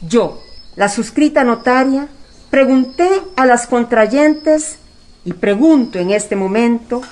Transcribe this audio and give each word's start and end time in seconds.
Yo, 0.00 0.42
la 0.76 0.88
suscrita 0.88 1.44
notaria, 1.44 2.08
pregunté 2.50 3.08
a 3.36 3.46
las 3.46 3.66
contrayentes 3.66 4.78
y 5.24 5.32
pregunto 5.32 5.98
en 5.98 6.10
este 6.10 6.36
momento 6.36 7.02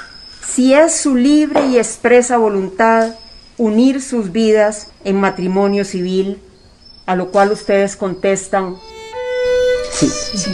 si 0.46 0.72
es 0.72 0.94
su 0.94 1.16
libre 1.16 1.66
y 1.66 1.78
expresa 1.78 2.36
voluntad 2.36 3.14
unir 3.58 4.00
sus 4.00 4.32
vidas 4.32 4.88
en 5.04 5.20
matrimonio 5.20 5.84
civil, 5.84 6.40
a 7.06 7.16
lo 7.16 7.30
cual 7.30 7.52
ustedes 7.52 7.96
contestan 7.96 8.76
sí. 9.92 10.08
sí. 10.08 10.50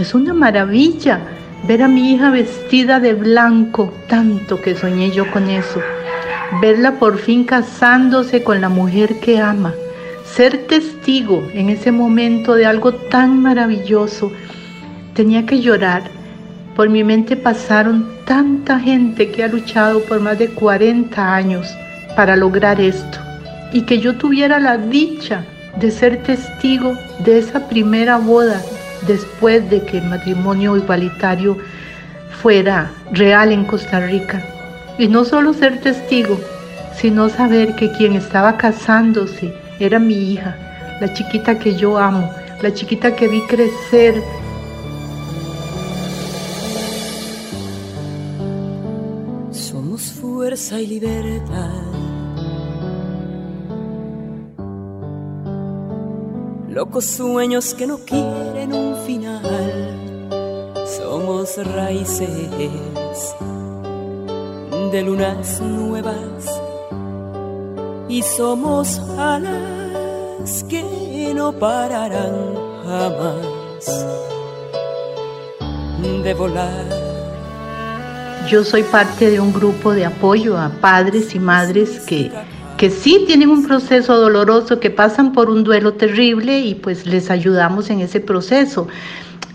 Es 0.00 0.14
una 0.14 0.32
maravilla 0.32 1.20
ver 1.68 1.82
a 1.82 1.88
mi 1.88 2.14
hija 2.14 2.30
vestida 2.30 3.00
de 3.00 3.12
blanco, 3.12 3.92
tanto 4.08 4.58
que 4.58 4.74
soñé 4.74 5.10
yo 5.10 5.30
con 5.30 5.50
eso. 5.50 5.78
Verla 6.62 6.92
por 6.92 7.18
fin 7.18 7.44
casándose 7.44 8.42
con 8.42 8.62
la 8.62 8.70
mujer 8.70 9.20
que 9.20 9.38
ama. 9.38 9.74
Ser 10.24 10.66
testigo 10.68 11.46
en 11.52 11.68
ese 11.68 11.92
momento 11.92 12.54
de 12.54 12.64
algo 12.64 12.94
tan 12.94 13.42
maravilloso. 13.42 14.32
Tenía 15.12 15.44
que 15.44 15.60
llorar. 15.60 16.04
Por 16.74 16.88
mi 16.88 17.04
mente 17.04 17.36
pasaron 17.36 18.08
tanta 18.24 18.80
gente 18.80 19.30
que 19.30 19.44
ha 19.44 19.48
luchado 19.48 20.00
por 20.04 20.18
más 20.18 20.38
de 20.38 20.48
40 20.48 21.34
años 21.34 21.66
para 22.16 22.36
lograr 22.36 22.80
esto. 22.80 23.18
Y 23.74 23.82
que 23.82 23.98
yo 23.98 24.16
tuviera 24.16 24.58
la 24.58 24.78
dicha 24.78 25.44
de 25.78 25.90
ser 25.90 26.22
testigo 26.22 26.96
de 27.22 27.38
esa 27.38 27.68
primera 27.68 28.16
boda 28.16 28.62
después 29.06 29.68
de 29.70 29.84
que 29.84 29.98
el 29.98 30.04
matrimonio 30.04 30.76
igualitario 30.76 31.56
fuera 32.42 32.90
real 33.12 33.52
en 33.52 33.64
Costa 33.64 34.00
Rica. 34.00 34.42
Y 34.98 35.08
no 35.08 35.24
solo 35.24 35.52
ser 35.52 35.80
testigo, 35.80 36.38
sino 36.96 37.28
saber 37.28 37.74
que 37.76 37.90
quien 37.92 38.14
estaba 38.14 38.56
casándose 38.56 39.54
era 39.78 39.98
mi 39.98 40.32
hija, 40.32 40.56
la 41.00 41.12
chiquita 41.12 41.58
que 41.58 41.76
yo 41.76 41.98
amo, 41.98 42.30
la 42.62 42.72
chiquita 42.72 43.16
que 43.16 43.28
vi 43.28 43.40
crecer. 43.46 44.22
Somos 49.50 50.12
fuerza 50.12 50.78
y 50.80 50.86
libertad 50.86 51.89
locos 56.80 57.04
sueños 57.04 57.74
que 57.74 57.86
no 57.86 57.98
quieren 57.98 58.72
un 58.72 58.96
final. 59.04 60.78
Somos 60.86 61.58
raíces 61.74 62.50
de 64.90 65.02
lunas 65.02 65.60
nuevas 65.60 66.46
y 68.08 68.22
somos 68.22 68.98
alas 69.18 70.64
que 70.70 71.34
no 71.34 71.52
pararán 71.52 72.54
jamás 72.82 74.06
de 76.24 76.32
volar. 76.32 76.86
Yo 78.48 78.64
soy 78.64 78.84
parte 78.84 79.28
de 79.30 79.38
un 79.38 79.52
grupo 79.52 79.92
de 79.92 80.06
apoyo 80.06 80.56
a 80.56 80.70
padres 80.80 81.34
y 81.34 81.38
madres 81.38 82.00
que 82.06 82.32
que 82.80 82.88
sí 82.88 83.24
tienen 83.26 83.50
un 83.50 83.66
proceso 83.66 84.16
doloroso, 84.16 84.80
que 84.80 84.88
pasan 84.88 85.34
por 85.34 85.50
un 85.50 85.64
duelo 85.64 85.92
terrible 85.92 86.60
y 86.60 86.74
pues 86.74 87.04
les 87.04 87.30
ayudamos 87.30 87.90
en 87.90 88.00
ese 88.00 88.20
proceso. 88.20 88.88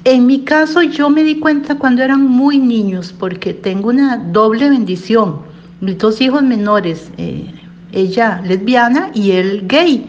En 0.04 0.28
mi 0.28 0.42
caso 0.42 0.84
yo 0.84 1.10
me 1.10 1.24
di 1.24 1.40
cuenta 1.40 1.80
cuando 1.80 2.04
eran 2.04 2.22
muy 2.22 2.60
niños 2.60 3.12
porque 3.18 3.56
tengo 3.56 3.90
una 3.90 4.18
doble 4.18 4.70
bendición. 4.70 5.40
Mis 5.82 5.98
dos 5.98 6.22
hijos 6.22 6.44
menores, 6.44 7.10
eh, 7.18 7.52
ella 7.94 8.44
lesbiana 8.46 9.10
y 9.16 9.32
él 9.32 9.64
gay. 9.66 10.06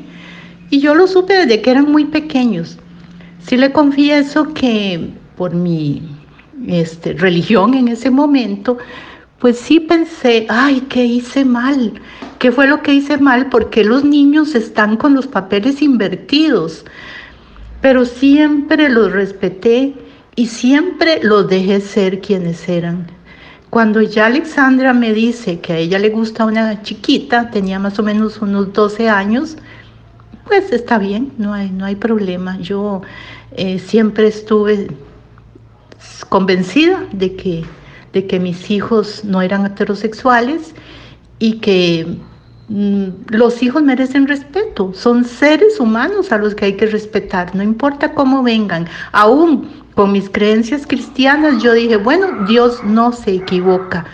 Y 0.68 0.80
yo 0.80 0.94
lo 0.94 1.06
supe 1.06 1.32
desde 1.32 1.62
que 1.62 1.70
eran 1.70 1.91
muy 1.91 2.04
pequeños. 2.04 2.76
Sí 3.38 3.56
le 3.56 3.72
confieso 3.72 4.52
que 4.52 5.08
por 5.36 5.54
mi 5.54 6.02
este, 6.66 7.14
religión 7.14 7.72
en 7.72 7.88
ese 7.88 8.10
momento, 8.10 8.76
pues 9.38 9.58
sí 9.58 9.80
pensé, 9.80 10.47
ay, 10.48 10.82
¿qué 10.88 11.04
hice 11.04 11.44
mal? 11.44 12.00
¿Qué 12.38 12.52
fue 12.52 12.66
lo 12.66 12.82
que 12.82 12.94
hice 12.94 13.19
mal? 13.19 13.48
Porque 13.48 13.84
los 13.84 14.04
niños 14.04 14.54
están 14.54 14.97
con 14.97 15.14
los 15.14 15.26
papeles 15.26 15.82
invertidos. 15.82 16.84
Pero 17.82 18.04
siempre 18.04 18.88
los 18.88 19.12
respeté 19.12 19.94
y 20.34 20.47
siempre 20.47 21.20
los 21.22 21.48
dejé 21.48 21.80
ser 21.80 22.20
quienes 22.20 22.69
eran. 22.69 23.06
Cuando 23.69 24.00
ya 24.00 24.26
Alexandra 24.26 24.94
me 24.94 25.12
dice 25.12 25.60
que 25.60 25.72
a 25.74 25.78
ella 25.78 25.98
le 25.98 26.10
gusta 26.10 26.47
una 26.47 26.82
chiquita, 26.82 27.50
tenía 27.50 27.78
más 27.78 27.98
o 27.98 28.03
menos 28.03 28.41
unos 28.41 28.72
12 28.72 29.10
años, 29.10 29.56
pues 30.47 30.72
está 30.72 30.98
bien, 30.98 31.32
no 31.36 31.53
hay, 31.53 31.70
no 31.70 31.84
hay 31.84 31.97
problema. 31.97 32.58
Yo 32.58 33.03
eh, 33.53 33.78
siempre 33.78 34.28
estuve 34.28 34.88
convencida 36.28 37.04
de 37.12 37.34
que 37.34 37.64
de 38.16 38.27
que 38.27 38.41
mis 38.41 38.71
hijos 38.71 39.25
no 39.25 39.43
eran 39.43 39.66
heterosexuales 39.66 40.75
y 41.38 41.59
que 41.59 42.16
mm, 42.71 43.09
los 43.28 43.62
hijos 43.62 43.82
merecen 43.82 44.27
respeto, 44.27 44.94
son 44.94 45.27
seres 45.27 45.78
humanos 45.78 46.32
a 46.32 46.38
los 46.38 46.54
que 46.54 46.65
hay 46.65 46.77
que 46.78 46.87
respetar, 46.87 47.54
no 47.54 47.62
importa 47.62 48.15
cómo 48.15 48.43
vengan. 48.43 48.88
Aún 49.12 49.69
con 49.94 50.12
mis 50.12 50.31
creencias 50.31 50.87
cristianas 50.87 51.62
yo 51.62 51.75
dije, 51.75 51.99
bueno, 51.99 52.47
Dios 52.47 52.82
no 52.84 53.12
se 53.12 53.34
equivoca. 53.34 54.06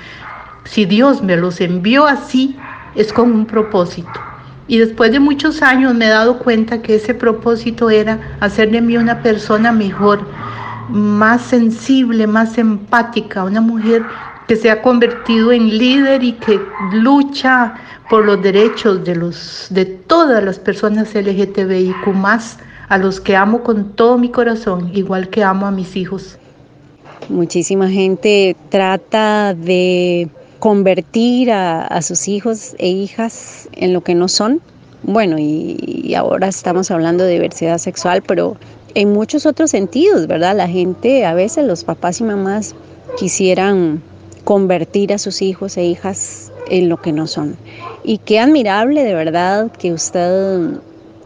Si 0.65 0.85
Dios 0.85 1.23
me 1.23 1.37
los 1.37 1.61
envió 1.61 2.05
así, 2.05 2.57
es 2.97 3.13
con 3.13 3.31
un 3.31 3.47
propósito. 3.47 4.19
Y 4.67 4.79
después 4.79 5.13
de 5.13 5.21
muchos 5.21 5.63
años 5.63 5.95
me 5.95 6.07
he 6.07 6.09
dado 6.09 6.41
cuenta 6.41 6.83
que 6.83 6.97
ese 6.97 7.15
propósito 7.15 7.89
era 7.89 8.19
hacer 8.41 8.73
de 8.73 8.81
mí 8.81 8.97
una 8.97 9.23
persona 9.23 9.71
mejor, 9.71 10.27
más 10.89 11.43
sensible, 11.43 12.27
más 12.27 12.59
empática, 12.59 13.45
una 13.45 13.61
mujer 13.61 14.05
que 14.49 14.57
se 14.57 14.71
ha 14.71 14.83
convertido 14.83 15.53
en 15.53 15.79
líder 15.79 16.23
y 16.23 16.33
que 16.33 16.61
lucha 16.93 17.75
por 18.11 18.25
los 18.25 18.43
derechos 18.43 19.05
de, 19.05 19.15
los, 19.15 19.69
de 19.71 19.85
todas 19.85 20.43
las 20.45 20.59
personas 20.59 21.15
LGTBIQ 21.15 22.09
a 22.89 22.99
los 22.99 23.21
que 23.21 23.37
amo 23.37 23.63
con 23.63 23.93
todo 23.93 24.19
mi 24.19 24.31
corazón, 24.31 24.91
igual 24.95 25.29
que 25.31 25.43
amo 25.43 25.67
a 25.67 25.71
mis 25.71 25.97
hijos. 25.97 26.39
Muchísima 27.29 27.89
gente 27.89 28.57
trata 28.69 29.55
de 29.55 30.29
convertir 30.59 31.51
a, 31.51 32.03
sus 32.03 32.29
hijos 32.29 32.75
e 32.79 32.89
hijas 32.89 33.69
en 33.73 33.93
lo 33.93 34.03
que 34.03 34.15
no 34.15 34.29
son. 34.29 34.61
Bueno, 35.05 35.37
y 35.39 36.15
ahora 36.15 36.49
estamos 36.49 36.91
hablando 36.91 37.25
de 37.25 37.33
diversidad 37.33 37.79
sexual, 37.79 38.23
pero 38.23 38.57
en 38.95 39.13
muchos 39.13 39.47
otros 39.47 39.71
sentidos, 39.71 40.27
¿verdad? 40.27 40.57
La 40.57 40.69
gente, 40.69 41.25
a 41.25 41.35
veces 41.35 41.67
los 41.67 41.85
papás 41.85 42.21
y 42.21 42.25
mamás 42.25 42.75
quisieran 43.19 44.03
convertir 44.45 45.13
a 45.13 45.19
sus 45.19 45.43
hijos 45.43 45.77
e 45.77 45.85
hijas 45.85 46.53
en 46.69 46.89
lo 46.89 47.01
que 47.01 47.13
no 47.13 47.27
son. 47.27 47.57
Y 48.05 48.19
qué 48.19 48.41
admirable 48.41 49.05
de 49.05 49.15
verdad 49.15 49.71
que 49.73 49.93
usted 49.93 50.79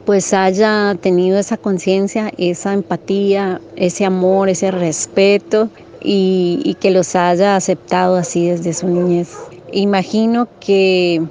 pues 0.05 0.33
haya 0.33 0.97
tenido 1.01 1.39
esa 1.39 1.57
conciencia, 1.57 2.33
esa 2.39 2.73
empatía, 2.73 3.61
ese 3.75 4.05
amor, 4.05 4.49
ese 4.49 4.71
respeto 4.71 5.69
y, 6.01 6.61
y, 6.65 6.75
que 6.75 6.93
los 6.93 7.17
haya 7.17 7.57
aceptado 7.57 8.15
así 8.15 8.49
desde 8.49 8.73
su 8.73 8.87
niñez. 8.87 9.37
Imagino 9.73 10.47
que 10.61 11.23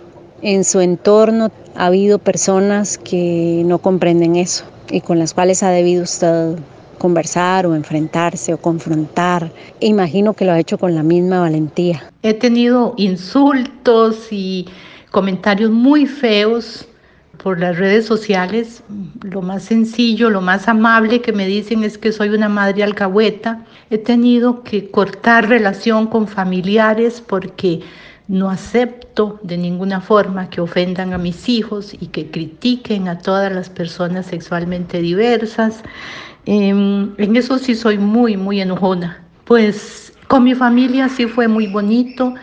en 0.42 0.66
su 0.66 0.82
entorno 0.82 1.52
ha 1.76 1.86
habido 1.86 2.20
personas 2.20 2.98
que 2.98 3.64
no 3.66 3.78
comprenden 3.80 4.36
eso 4.36 4.66
y 4.90 5.02
con 5.02 5.20
las 5.20 5.34
cuales 5.34 5.64
ha 5.64 5.70
debido 5.70 6.04
usted 6.04 6.58
conversar 6.98 7.66
o 7.66 7.76
enfrentarse 7.76 8.54
o 8.54 8.58
confrontar. 8.58 9.52
Imagino 9.80 10.34
que 10.34 10.46
lo 10.46 10.52
ha 10.52 10.60
hecho 10.60 10.78
con 10.78 10.96
la 10.96 11.04
misma 11.04 11.42
valentía. 11.42 12.04
He 12.24 12.34
tenido 12.34 12.94
insultos 12.98 14.28
y 14.32 14.68
comentarios 15.12 15.72
muy 15.72 16.06
feos 16.06 16.88
por 17.38 17.60
las 17.60 17.78
redes 17.78 18.06
sociales. 18.06 18.82
Lo 19.22 19.42
más 19.42 19.64
sencillo, 19.64 20.30
lo 20.30 20.42
más 20.42 20.68
amable 20.68 21.22
que 21.22 21.34
me 21.34 21.46
dicen 21.46 21.84
es 21.84 21.98
que 21.98 22.12
soy 22.12 22.30
una 22.30 22.50
madre 22.50 22.84
alcahueta. 22.84 23.64
He 23.90 23.98
tenido 23.98 24.64
que 24.64 24.90
cortar 24.90 25.48
relación 25.48 26.08
con 26.08 26.28
familiares 26.28 27.22
porque 27.26 27.82
no 28.28 28.50
acepto 28.50 29.40
de 29.44 29.58
ninguna 29.58 30.02
forma 30.02 30.50
que 30.50 30.62
ofendan 30.62 31.14
a 31.14 31.18
mis 31.18 31.48
hijos 31.48 31.94
y 31.94 32.08
que 32.08 32.32
critiquen 32.32 33.08
a 33.08 33.20
todas 33.20 33.54
las 33.54 33.70
personas 33.70 34.26
sexualmente 34.26 35.00
diversas. 35.00 35.84
Em, 36.46 37.14
en 37.18 37.36
eso 37.36 37.60
sí 37.60 37.76
soy 37.76 37.98
muy, 37.98 38.36
muy 38.38 38.62
enojona. 38.62 39.24
Pues 39.46 40.14
con 40.28 40.44
mi 40.44 40.56
familia 40.56 41.08
sí 41.10 41.28
fue 41.28 41.48
muy 41.48 41.68
bonito. 41.68 42.34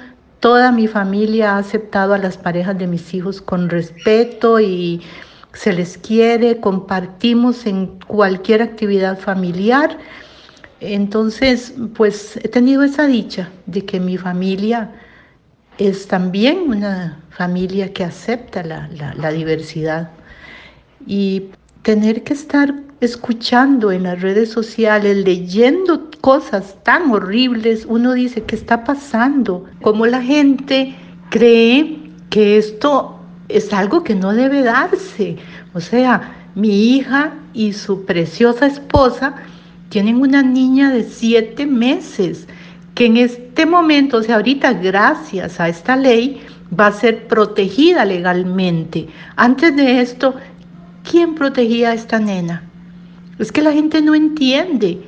Toda 0.40 0.70
mi 0.70 0.86
familia 0.86 1.56
ha 1.56 1.58
aceptado 1.58 2.14
a 2.14 2.18
las 2.18 2.36
parejas 2.36 2.78
de 2.78 2.86
mis 2.86 3.12
hijos 3.14 3.40
con 3.40 3.68
respeto 3.68 4.60
y 4.60 5.02
se 5.52 5.72
les 5.72 5.98
quiere, 5.98 6.60
compartimos 6.60 7.66
en 7.66 7.98
cualquier 8.06 8.62
actividad 8.62 9.18
familiar. 9.18 9.98
Entonces, 10.80 11.74
pues 11.94 12.36
he 12.42 12.48
tenido 12.48 12.82
esa 12.82 13.06
dicha 13.06 13.50
de 13.66 13.84
que 13.84 14.00
mi 14.00 14.16
familia 14.16 14.92
es 15.88 16.06
también 16.06 16.58
una 16.68 17.18
familia 17.30 17.92
que 17.92 18.04
acepta 18.04 18.62
la, 18.62 18.88
la 19.16 19.32
diversidad. 19.32 20.10
Y 21.06 21.50
tener 21.82 22.22
que 22.22 22.34
estar 22.34 22.74
escuchando 23.00 23.90
en 23.90 24.04
las 24.04 24.22
redes 24.22 24.50
sociales, 24.50 25.24
leyendo 25.24 26.08
cosas 26.20 26.76
tan 26.84 27.10
horribles, 27.10 27.84
uno 27.88 28.12
dice, 28.12 28.44
¿qué 28.44 28.54
está 28.54 28.84
pasando? 28.84 29.64
¿Cómo 29.82 30.06
la 30.06 30.22
gente 30.22 30.94
cree 31.30 31.98
que 32.30 32.58
esto 32.58 33.18
es 33.48 33.72
algo 33.72 34.04
que 34.04 34.14
no 34.14 34.32
debe 34.32 34.62
darse? 34.62 35.36
O 35.74 35.80
sea, 35.80 36.36
mi 36.54 36.94
hija 36.94 37.32
y 37.52 37.72
su 37.72 38.04
preciosa 38.04 38.66
esposa 38.66 39.34
tienen 39.88 40.20
una 40.20 40.42
niña 40.42 40.92
de 40.92 41.02
siete 41.02 41.66
meses 41.66 42.46
que 42.94 43.06
en 43.06 43.16
este 43.16 43.66
momento, 43.66 44.18
o 44.18 44.22
sea, 44.22 44.36
ahorita 44.36 44.74
gracias 44.74 45.60
a 45.60 45.68
esta 45.68 45.96
ley, 45.96 46.42
va 46.78 46.86
a 46.88 46.92
ser 46.92 47.26
protegida 47.26 48.04
legalmente. 48.04 49.08
Antes 49.36 49.74
de 49.76 50.00
esto, 50.00 50.34
¿quién 51.08 51.34
protegía 51.34 51.90
a 51.90 51.94
esta 51.94 52.18
nena? 52.18 52.62
Es 53.38 53.50
que 53.52 53.62
la 53.62 53.72
gente 53.72 54.00
no 54.02 54.14
entiende 54.14 55.00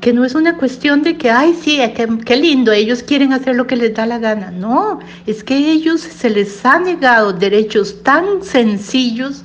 que 0.00 0.12
no 0.12 0.24
es 0.24 0.34
una 0.34 0.56
cuestión 0.56 1.04
de 1.04 1.16
que, 1.16 1.30
ay, 1.30 1.54
sí, 1.54 1.80
qué, 2.24 2.36
lindo, 2.36 2.72
ellos 2.72 3.04
quieren 3.04 3.32
hacer 3.32 3.54
lo 3.54 3.68
que 3.68 3.76
les 3.76 3.94
da 3.94 4.04
la 4.04 4.18
gana. 4.18 4.50
No, 4.50 4.98
es 5.26 5.44
que 5.44 5.56
ellos 5.56 6.00
se 6.00 6.28
les 6.28 6.66
ha 6.66 6.80
negado 6.80 7.32
derechos 7.32 8.02
tan 8.02 8.42
sencillos 8.42 9.44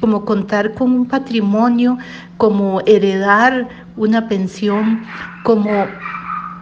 como 0.00 0.24
contar 0.24 0.72
con 0.72 0.92
un 0.92 1.06
patrimonio, 1.06 1.98
como 2.38 2.80
heredar 2.86 3.68
una 3.96 4.26
pensión, 4.26 5.02
como 5.44 5.86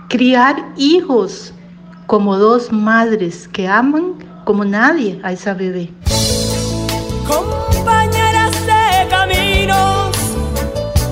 criar 0.09 0.65
hijos 0.77 1.53
como 2.07 2.39
dos 2.39 2.73
madres 2.73 3.47
que 3.49 3.69
aman 3.69 4.15
como 4.45 4.65
nadie 4.65 5.21
a 5.23 5.33
esa 5.33 5.55
bebé. 5.55 5.91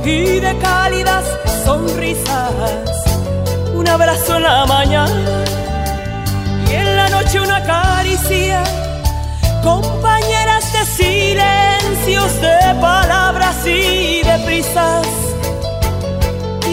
y 0.08 0.38
de 0.38 0.56
cálidas 0.58 1.24
sonrisas. 1.64 2.54
Un 3.74 3.88
abrazo 3.88 4.36
en 4.36 4.42
la 4.44 4.64
mañana 4.64 5.44
y 6.70 6.74
en 6.74 6.96
la 6.96 7.08
noche 7.08 7.40
una 7.40 7.60
caricia. 7.64 8.62
Compañeras 9.64 10.72
de 10.72 10.84
silencios, 10.84 12.40
de 12.40 12.74
palabras 12.80 13.56
y 13.66 14.22
de 14.22 14.38
prisas 14.46 15.35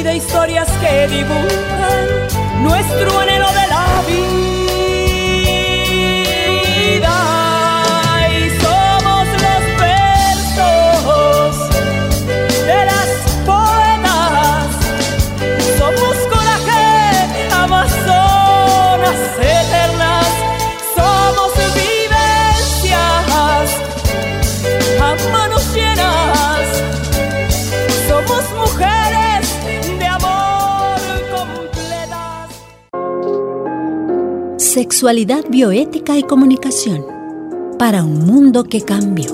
de 0.04 0.18
historias 0.18 0.70
que 0.82 1.08
dibujan 1.08 2.64
nuestro 2.64 3.20
anhelo 3.20 3.48
de 3.48 3.68
la 3.70 4.04
vida. 4.06 4.63
Sexualidad 34.84 35.46
bioética 35.48 36.18
y 36.18 36.24
comunicación 36.24 37.06
para 37.80 38.04
un 38.04 38.26
mundo 38.26 38.66
que 38.66 38.82
cambió. 38.82 39.32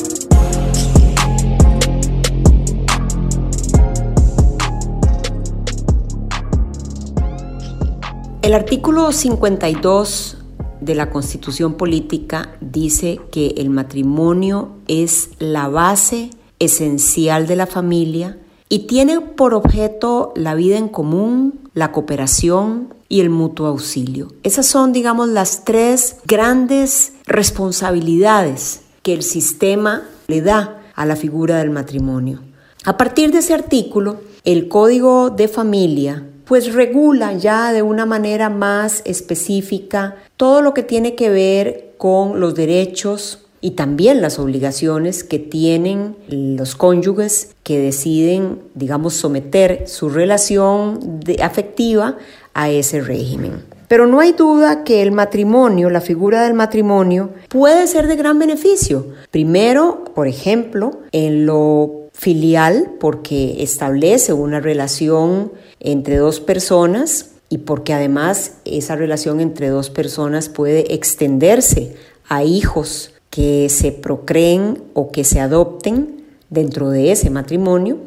El 8.44 8.54
artículo 8.54 9.12
52 9.12 10.38
de 10.82 10.94
la 10.94 11.10
Constitución 11.10 11.74
Política 11.74 12.56
dice 12.62 13.20
que 13.32 13.56
el 13.58 13.72
matrimonio 13.72 14.74
es 14.88 15.32
la 15.40 15.68
base 15.68 16.30
esencial 16.60 17.48
de 17.48 17.56
la 17.56 17.66
familia 17.66 18.38
y 18.70 18.86
tiene 18.86 19.20
por 19.20 19.56
objeto 19.56 20.32
la 20.36 20.54
vida 20.54 20.78
en 20.78 20.90
común, 20.90 21.60
la 21.74 21.92
cooperación, 21.92 22.99
y 23.10 23.20
el 23.20 23.30
mutuo 23.30 23.68
auxilio. 23.68 24.32
Esas 24.44 24.68
son, 24.68 24.94
digamos, 24.94 25.28
las 25.28 25.66
tres 25.66 26.18
grandes 26.26 27.14
responsabilidades 27.26 28.82
que 29.02 29.14
el 29.14 29.24
sistema 29.24 30.04
le 30.28 30.42
da 30.42 30.82
a 30.96 31.06
la 31.06 31.16
figura 31.16 31.58
del 31.58 31.72
matrimonio. 31.72 32.42
A 32.86 32.96
partir 32.98 33.32
de 33.32 33.40
ese 33.40 33.54
artículo, 33.54 34.22
el 34.46 34.70
Código 34.70 35.32
de 35.32 35.48
Familia 35.48 36.24
pues 36.50 36.74
regula 36.74 37.34
ya 37.34 37.72
de 37.72 37.84
una 37.84 38.08
manera 38.08 38.50
más 38.50 39.04
específica 39.06 40.16
todo 40.36 40.64
lo 40.64 40.74
que 40.74 40.82
tiene 40.82 41.14
que 41.14 41.30
ver 41.30 41.94
con 42.00 42.40
los 42.40 42.56
derechos 42.56 43.46
y 43.62 43.72
también 43.72 44.20
las 44.22 44.40
obligaciones 44.40 45.24
que 45.24 45.38
tienen 45.38 46.16
los 46.28 46.76
cónyuges 46.76 47.56
que 47.62 47.78
deciden, 47.78 48.64
digamos, 48.74 49.14
someter 49.14 49.88
su 49.88 50.10
relación 50.10 51.20
afectiva 51.40 52.18
a 52.54 52.70
ese 52.70 53.02
régimen. 53.02 53.64
Pero 53.88 54.06
no 54.06 54.20
hay 54.20 54.34
duda 54.34 54.84
que 54.84 55.02
el 55.02 55.12
matrimonio, 55.12 55.90
la 55.90 56.02
figura 56.02 56.44
del 56.44 56.54
matrimonio, 56.54 57.32
puede 57.50 57.88
ser 57.88 58.08
de 58.08 58.16
gran 58.16 58.38
beneficio. 58.38 59.08
Primero, 59.32 60.06
por 60.14 60.28
ejemplo, 60.28 61.00
en 61.12 61.48
lo 61.48 62.10
filial, 62.14 62.92
porque 63.00 63.64
establece 63.64 64.34
una 64.34 64.60
relación 64.60 65.52
entre 65.80 66.18
dos 66.18 66.40
personas 66.40 67.32
y 67.50 67.60
porque 67.60 67.94
además 67.94 68.58
esa 68.66 68.96
relación 68.96 69.40
entre 69.40 69.70
dos 69.70 69.90
personas 69.90 70.50
puede 70.50 70.94
extenderse 70.94 71.96
a 72.28 72.44
hijos 72.44 73.14
que 73.32 73.70
se 73.70 73.92
procreen 73.92 74.84
o 74.94 75.12
que 75.12 75.24
se 75.24 75.40
adopten 75.40 76.26
dentro 76.50 76.90
de 76.90 77.12
ese 77.12 77.30
matrimonio. 77.30 77.98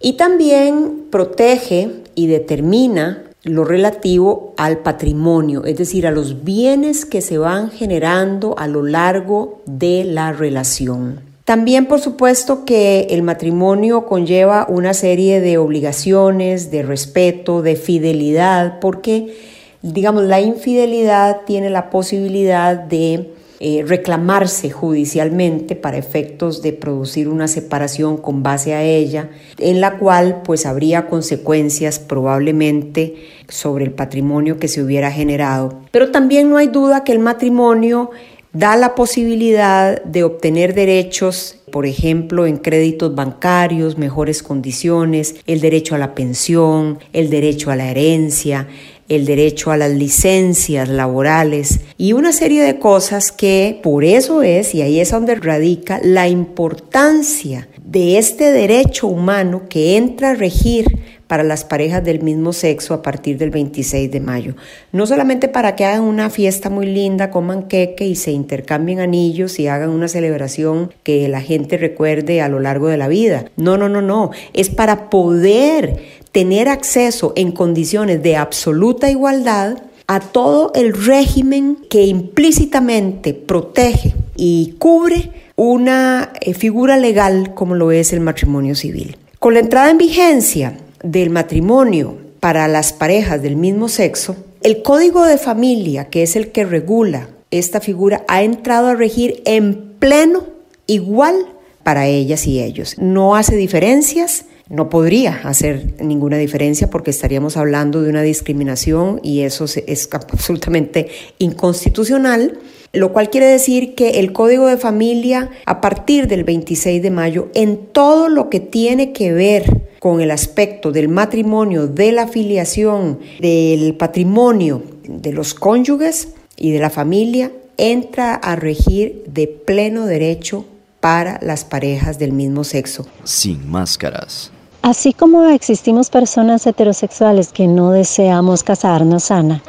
Y 0.00 0.14
también 0.14 1.04
protege 1.10 1.90
y 2.16 2.26
determina 2.26 3.22
lo 3.44 3.64
relativo 3.64 4.54
al 4.56 4.78
patrimonio, 4.78 5.64
es 5.64 5.76
decir, 5.76 6.06
a 6.06 6.12
los 6.12 6.44
bienes 6.44 7.04
que 7.04 7.20
se 7.20 7.38
van 7.38 7.70
generando 7.70 8.54
a 8.58 8.68
lo 8.68 8.84
largo 8.84 9.62
de 9.66 10.04
la 10.04 10.32
relación. 10.32 11.20
También, 11.44 11.86
por 11.86 12.00
supuesto, 12.00 12.64
que 12.64 13.08
el 13.10 13.24
matrimonio 13.24 14.06
conlleva 14.06 14.64
una 14.68 14.94
serie 14.94 15.40
de 15.40 15.58
obligaciones, 15.58 16.70
de 16.70 16.84
respeto, 16.84 17.62
de 17.62 17.74
fidelidad, 17.74 18.78
porque, 18.78 19.36
digamos, 19.82 20.22
la 20.22 20.40
infidelidad 20.40 21.40
tiene 21.44 21.68
la 21.68 21.90
posibilidad 21.90 22.76
de 22.76 23.34
eh, 23.64 23.84
reclamarse 23.86 24.70
judicialmente 24.72 25.76
para 25.76 25.96
efectos 25.96 26.62
de 26.62 26.72
producir 26.72 27.28
una 27.28 27.46
separación 27.46 28.16
con 28.16 28.42
base 28.42 28.74
a 28.74 28.82
ella, 28.82 29.30
en 29.56 29.80
la 29.80 29.98
cual 29.98 30.42
pues 30.44 30.66
habría 30.66 31.06
consecuencias 31.06 32.00
probablemente 32.00 33.14
sobre 33.46 33.84
el 33.84 33.92
patrimonio 33.92 34.58
que 34.58 34.66
se 34.66 34.82
hubiera 34.82 35.12
generado. 35.12 35.78
Pero 35.92 36.10
también 36.10 36.50
no 36.50 36.56
hay 36.56 36.66
duda 36.66 37.04
que 37.04 37.12
el 37.12 37.20
matrimonio 37.20 38.10
da 38.52 38.74
la 38.74 38.96
posibilidad 38.96 40.02
de 40.02 40.24
obtener 40.24 40.74
derechos, 40.74 41.56
por 41.70 41.86
ejemplo, 41.86 42.46
en 42.46 42.58
créditos 42.58 43.14
bancarios, 43.14 43.96
mejores 43.96 44.42
condiciones, 44.42 45.36
el 45.46 45.60
derecho 45.60 45.94
a 45.94 45.98
la 45.98 46.14
pensión, 46.16 46.98
el 47.12 47.30
derecho 47.30 47.70
a 47.70 47.76
la 47.76 47.90
herencia, 47.90 48.66
el 49.08 49.26
derecho 49.26 49.70
a 49.70 49.76
las 49.76 49.90
licencias 49.90 50.88
laborales 50.88 51.80
y 51.98 52.12
una 52.12 52.32
serie 52.32 52.62
de 52.62 52.78
cosas 52.78 53.32
que 53.32 53.80
por 53.82 54.04
eso 54.04 54.42
es, 54.42 54.74
y 54.74 54.82
ahí 54.82 55.00
es 55.00 55.10
donde 55.10 55.34
radica 55.34 56.00
la 56.02 56.28
importancia 56.28 57.68
de 57.84 58.18
este 58.18 58.52
derecho 58.52 59.06
humano 59.06 59.62
que 59.68 59.96
entra 59.96 60.30
a 60.30 60.34
regir 60.34 60.86
para 61.32 61.44
las 61.44 61.64
parejas 61.64 62.04
del 62.04 62.20
mismo 62.20 62.52
sexo 62.52 62.92
a 62.92 63.00
partir 63.00 63.38
del 63.38 63.48
26 63.48 64.10
de 64.10 64.20
mayo. 64.20 64.54
No 64.92 65.06
solamente 65.06 65.48
para 65.48 65.74
que 65.76 65.86
hagan 65.86 66.02
una 66.02 66.28
fiesta 66.28 66.68
muy 66.68 66.84
linda, 66.84 67.30
coman 67.30 67.68
queque 67.68 68.06
y 68.06 68.16
se 68.16 68.32
intercambien 68.32 69.00
anillos 69.00 69.58
y 69.58 69.66
hagan 69.66 69.88
una 69.88 70.08
celebración 70.08 70.92
que 71.02 71.26
la 71.28 71.40
gente 71.40 71.78
recuerde 71.78 72.42
a 72.42 72.50
lo 72.50 72.60
largo 72.60 72.88
de 72.88 72.98
la 72.98 73.08
vida. 73.08 73.46
No, 73.56 73.78
no, 73.78 73.88
no, 73.88 74.02
no. 74.02 74.30
Es 74.52 74.68
para 74.68 75.08
poder 75.08 75.96
tener 76.32 76.68
acceso 76.68 77.32
en 77.34 77.52
condiciones 77.52 78.22
de 78.22 78.36
absoluta 78.36 79.10
igualdad 79.10 79.78
a 80.08 80.20
todo 80.20 80.70
el 80.74 80.92
régimen 80.92 81.78
que 81.88 82.04
implícitamente 82.04 83.32
protege 83.32 84.14
y 84.36 84.74
cubre 84.78 85.30
una 85.56 86.30
eh, 86.42 86.52
figura 86.52 86.98
legal 86.98 87.54
como 87.54 87.74
lo 87.74 87.90
es 87.90 88.12
el 88.12 88.20
matrimonio 88.20 88.74
civil. 88.74 89.16
Con 89.38 89.54
la 89.54 89.60
entrada 89.60 89.90
en 89.90 89.96
vigencia 89.96 90.76
del 91.02 91.30
matrimonio 91.30 92.18
para 92.40 92.68
las 92.68 92.92
parejas 92.92 93.42
del 93.42 93.56
mismo 93.56 93.88
sexo, 93.88 94.36
el 94.62 94.82
código 94.82 95.24
de 95.24 95.38
familia, 95.38 96.08
que 96.10 96.22
es 96.22 96.36
el 96.36 96.52
que 96.52 96.64
regula 96.64 97.28
esta 97.50 97.80
figura, 97.80 98.24
ha 98.28 98.42
entrado 98.42 98.88
a 98.88 98.94
regir 98.94 99.42
en 99.44 99.94
pleno 99.98 100.44
igual 100.86 101.34
para 101.82 102.06
ellas 102.06 102.46
y 102.46 102.60
ellos. 102.60 102.96
No 102.98 103.36
hace 103.36 103.56
diferencias, 103.56 104.46
no 104.68 104.88
podría 104.88 105.40
hacer 105.44 105.94
ninguna 106.00 106.38
diferencia 106.38 106.88
porque 106.88 107.10
estaríamos 107.10 107.56
hablando 107.56 108.02
de 108.02 108.10
una 108.10 108.22
discriminación 108.22 109.20
y 109.22 109.40
eso 109.42 109.64
es 109.64 110.08
absolutamente 110.12 111.08
inconstitucional 111.38 112.58
lo 112.92 113.12
cual 113.12 113.30
quiere 113.30 113.46
decir 113.46 113.94
que 113.94 114.20
el 114.20 114.32
Código 114.32 114.66
de 114.66 114.76
Familia 114.76 115.50
a 115.64 115.80
partir 115.80 116.28
del 116.28 116.44
26 116.44 117.02
de 117.02 117.10
mayo 117.10 117.48
en 117.54 117.86
todo 117.86 118.28
lo 118.28 118.50
que 118.50 118.60
tiene 118.60 119.12
que 119.12 119.32
ver 119.32 119.91
con 120.02 120.20
el 120.20 120.32
aspecto 120.32 120.90
del 120.90 121.08
matrimonio, 121.08 121.86
de 121.86 122.10
la 122.10 122.22
afiliación, 122.22 123.20
del 123.38 123.94
patrimonio 123.94 124.82
de 125.04 125.32
los 125.32 125.54
cónyuges 125.54 126.30
y 126.56 126.72
de 126.72 126.80
la 126.80 126.90
familia, 126.90 127.52
entra 127.76 128.34
a 128.34 128.56
regir 128.56 129.22
de 129.28 129.46
pleno 129.46 130.06
derecho 130.06 130.64
para 130.98 131.38
las 131.40 131.64
parejas 131.64 132.18
del 132.18 132.32
mismo 132.32 132.64
sexo. 132.64 133.06
Sin 133.22 133.70
máscaras. 133.70 134.50
Así 134.82 135.12
como 135.12 135.44
existimos 135.44 136.10
personas 136.10 136.66
heterosexuales 136.66 137.52
que 137.52 137.68
no 137.68 137.92
deseamos 137.92 138.64
casarnos, 138.64 139.30
Ana, 139.30 139.62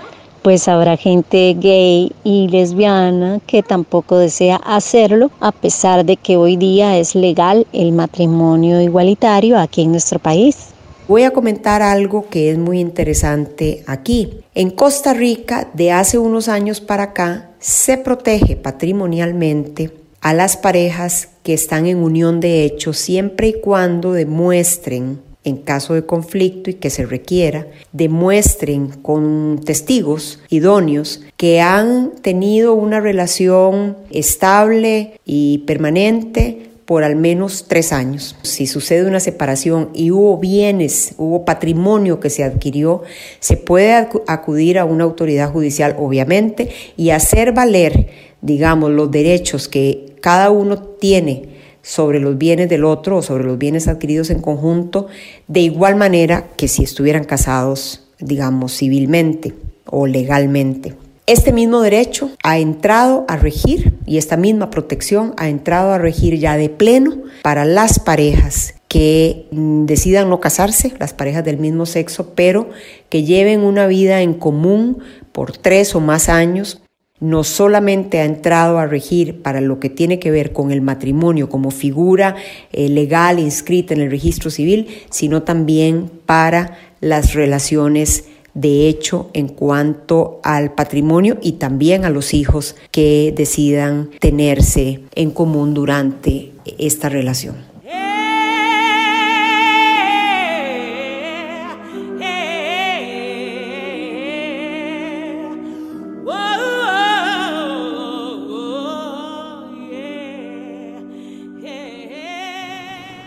pues 0.44 0.68
habrá 0.68 0.98
gente 0.98 1.56
gay 1.58 2.12
y 2.24 2.50
lesbiana 2.50 3.40
que 3.48 3.64
tampoco 3.64 4.18
desea 4.18 4.58
hacerlo, 4.58 5.32
a 5.40 5.54
pesar 5.54 6.04
de 6.06 6.18
que 6.18 6.36
hoy 6.36 6.58
día 6.58 6.98
es 6.98 7.16
legal 7.16 7.66
el 7.72 7.94
matrimonio 7.94 8.82
igualitario 8.82 9.58
aquí 9.58 9.84
en 9.84 9.92
nuestro 9.92 10.20
país. 10.20 10.68
Voy 11.08 11.24
a 11.24 11.32
comentar 11.32 11.82
algo 11.82 12.28
que 12.30 12.52
es 12.52 12.58
muy 12.58 12.80
interesante 12.80 13.84
aquí. 13.88 14.42
En 14.54 14.70
Costa 14.70 15.14
Rica, 15.14 15.70
de 15.74 15.92
hace 15.92 16.18
unos 16.18 16.50
años 16.50 16.82
para 16.82 17.04
acá, 17.04 17.52
se 17.60 17.98
protege 17.98 18.58
patrimonialmente 18.58 19.92
a 20.22 20.34
las 20.34 20.58
parejas 20.58 21.30
que 21.44 21.54
están 21.54 21.86
en 21.86 21.98
unión 21.98 22.40
de 22.40 22.64
hecho 22.64 22.94
siempre 22.94 23.48
y 23.48 23.62
cuando 23.62 24.14
demuestren 24.14 25.22
en 25.44 25.58
caso 25.58 25.94
de 25.94 26.06
conflicto 26.06 26.70
y 26.70 26.76
que 26.76 26.90
se 26.90 27.06
requiera, 27.06 27.68
demuestren 27.92 28.88
con 28.90 29.62
testigos 29.64 30.40
idóneos 30.50 31.22
que 31.38 31.60
han 31.62 32.12
tenido 32.22 32.74
una 32.74 33.00
relación 33.00 33.98
estable 34.12 35.20
y 35.26 35.60
permanente 35.60 36.70
por 36.86 37.04
al 37.04 37.16
menos 37.16 37.66
tres 37.68 37.94
años. 37.94 38.36
Si 38.44 38.68
sucede 38.68 39.08
una 39.08 39.20
separación 39.20 39.90
y 39.94 40.12
hubo 40.12 40.38
bienes, 40.38 41.14
hubo 41.18 41.46
patrimonio 41.46 42.20
que 42.20 42.30
se 42.30 42.44
adquirió, 42.44 43.04
se 43.40 43.58
puede 43.58 43.94
acudir 44.28 44.80
a 44.80 44.86
una 44.86 45.04
autoridad 45.04 45.52
judicial, 45.52 45.96
obviamente, 45.98 46.70
y 46.98 47.12
hacer 47.12 47.54
valer, 47.54 48.10
digamos, 48.42 48.92
los 48.92 49.12
derechos 49.12 49.68
que 49.68 50.16
cada 50.22 50.52
uno 50.52 50.78
tiene 50.80 51.53
sobre 51.84 52.20
los 52.20 52.38
bienes 52.40 52.70
del 52.70 52.86
otro 52.86 53.18
o 53.18 53.22
sobre 53.22 53.44
los 53.44 53.60
bienes 53.60 53.88
adquiridos 53.88 54.32
en 54.32 54.42
conjunto, 54.42 55.08
de 55.48 55.60
igual 55.60 55.96
manera 55.96 56.48
que 56.58 56.68
si 56.68 56.84
estuvieran 56.84 57.25
casados, 57.25 58.08
digamos, 58.20 58.75
civilmente 58.75 59.54
o 59.86 60.08
legalmente. 60.08 60.96
Este 61.25 61.54
mismo 61.54 61.82
derecho 61.82 62.32
ha 62.44 62.58
entrado 62.58 63.25
a 63.28 63.38
regir 63.38 63.94
y 64.06 64.18
esta 64.18 64.36
misma 64.36 64.70
protección 64.70 65.34
ha 65.38 65.48
entrado 65.48 65.92
a 65.92 65.98
regir 65.98 66.38
ya 66.38 66.58
de 66.58 66.70
pleno 66.70 67.16
para 67.44 67.63
las 67.63 68.00
parejas 68.00 68.74
que 68.90 69.48
mm, 69.52 69.86
decidan 69.86 70.30
no 70.30 70.40
casarse, 70.40 70.94
las 71.00 71.13
parejas 71.13 71.46
del 71.46 71.58
mismo 71.58 71.86
sexo, 71.86 72.34
pero 72.36 72.70
que 73.10 73.24
lleven 73.24 73.62
una 73.62 73.88
vida 73.88 74.22
en 74.22 74.34
común 74.34 75.00
por 75.32 75.56
tres 75.56 75.96
o 75.96 76.02
más 76.02 76.30
años 76.30 76.83
no 77.24 77.46
solamente 77.46 78.20
ha 78.20 78.25
entrado 78.25 78.80
a 78.80 78.86
regir 78.86 79.42
para 79.42 79.62
lo 79.62 79.80
que 79.80 79.89
tiene 79.89 80.20
que 80.20 80.30
ver 80.30 80.51
con 80.51 80.72
el 80.72 80.82
matrimonio 80.82 81.48
como 81.48 81.72
figura 81.72 82.36
eh, 82.74 82.89
legal 82.89 83.39
inscrita 83.39 83.94
en 83.94 84.01
el 84.01 84.12
registro 84.12 84.51
civil, 84.51 84.89
sino 85.10 85.44
también 85.44 86.12
para 86.25 86.77
las 87.00 87.34
relaciones 87.34 88.25
de 88.53 88.89
hecho 88.89 89.30
en 89.34 89.48
cuanto 89.48 90.42
al 90.44 90.74
patrimonio 90.74 91.38
y 91.42 91.53
también 91.53 92.03
a 92.03 92.10
los 92.10 92.34
hijos 92.34 92.75
que 92.92 93.34
decidan 93.36 94.10
tenerse 94.20 95.00
en 95.15 95.32
común 95.32 95.74
durante 95.74 96.51
esta 96.77 97.08
relación. 97.08 97.73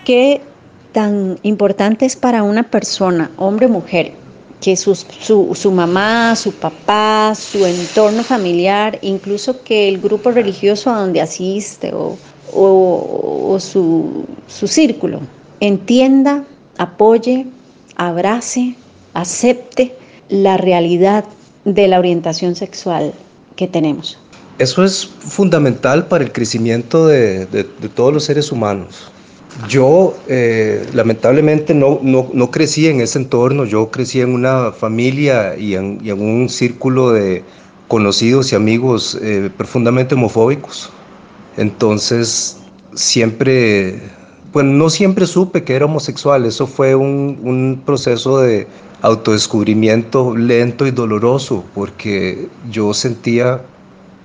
¿Qué 0.06 0.40
tan 0.92 1.36
importante 1.42 2.06
es 2.06 2.14
para 2.14 2.44
una 2.44 2.62
persona, 2.62 3.28
hombre 3.38 3.66
o 3.66 3.70
mujer, 3.70 4.12
que 4.60 4.76
su, 4.76 4.94
su, 4.94 5.72
mamá, 5.72 6.36
su 6.36 6.52
papá, 6.52 7.34
su 7.34 7.66
entorno 7.66 8.22
familiar, 8.22 9.00
incluso 9.02 9.64
que 9.64 9.88
el 9.88 9.98
grupo 10.00 10.30
religioso 10.30 10.90
a 10.90 11.00
donde 11.00 11.20
asiste 11.20 11.92
o, 11.92 12.16
o, 12.54 13.58
su, 13.58 14.24
su 14.46 14.68
círculo 14.68 15.22
entienda, 15.58 16.44
apoye, 16.78 17.46
abrace, 17.96 18.76
acepte 19.12 19.92
la 20.28 20.56
realidad 20.56 21.24
de 21.64 21.88
la 21.88 21.98
orientación 21.98 22.54
sexual 22.54 23.12
que 23.56 23.66
tenemos. 23.66 24.20
Eso 24.60 24.84
es 24.84 25.04
fundamental 25.04 26.06
para 26.06 26.22
el 26.22 26.30
crecimiento 26.30 27.08
de, 27.08 27.44
de 27.46 27.88
todos 27.88 28.14
los 28.14 28.22
seres 28.22 28.52
humanos. 28.52 29.10
Yo 29.68 30.14
eh, 30.28 30.86
lamentablemente 30.92 31.72
no, 31.72 31.98
no, 32.02 32.50
crecí 32.50 32.88
en 32.88 33.00
ese 33.00 33.18
entorno, 33.18 33.64
yo 33.64 33.90
crecí 33.90 34.20
en 34.20 34.34
una 34.34 34.70
familia 34.70 35.56
y 35.56 35.74
en, 35.74 35.98
un 36.20 36.48
círculo 36.50 37.12
de 37.12 37.42
conocidos 37.88 38.52
y 38.52 38.54
amigos 38.54 39.18
eh, 39.22 39.50
profundamente 39.56 40.14
homofóbicos. 40.14 40.90
Entonces, 41.56 42.58
siempre, 42.94 44.02
bueno, 44.52 44.72
no 44.72 44.90
siempre 44.90 45.26
supe 45.26 45.64
que 45.64 45.74
era 45.74 45.86
homosexual, 45.86 46.44
eso 46.44 46.66
fue 46.66 46.94
un, 46.94 47.38
un 47.42 47.82
proceso 47.84 48.40
de 48.40 48.66
autodescubrimiento 49.00 50.36
lento 50.36 50.86
y 50.86 50.90
doloroso, 50.90 51.64
porque 51.74 52.46
yo 52.70 52.92
sentía 52.92 53.62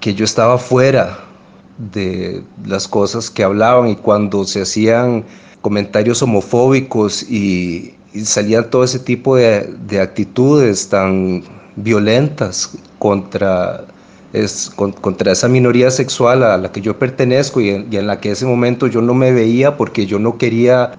que 0.01 0.13
yo 0.13 0.25
estaba 0.25 0.57
fuera 0.57 1.30
de 1.77 2.43
las 2.65 2.87
cosas 2.87 3.29
que 3.29 3.43
hablaban 3.43 3.89
y 3.89 3.95
cuando 3.95 4.43
se 4.45 4.61
hacían 4.61 5.23
comentarios 5.61 6.21
homofóbicos 6.21 7.23
y, 7.23 7.95
salían 8.23 8.69
todo 8.69 8.83
ese 8.83 8.99
tipo 8.99 9.37
de, 9.37 10.01
actitudes 10.01 10.89
tan 10.89 11.43
violentas 11.77 12.71
contra, 12.99 13.85
es, 14.33 14.69
contra 14.75 15.31
esa 15.31 15.47
minoría 15.47 15.89
sexual 15.89 16.43
a 16.43 16.57
la 16.57 16.71
que 16.73 16.81
yo 16.81 16.99
pertenezco 16.99 17.61
y 17.61 17.69
en, 17.69 18.07
la 18.07 18.19
que 18.19 18.31
ese 18.31 18.45
momento 18.45 18.87
yo 18.87 19.01
no 19.01 19.13
me 19.13 19.31
veía 19.31 19.77
porque 19.77 20.05
yo 20.05 20.19
no 20.19 20.37
quería 20.37 20.91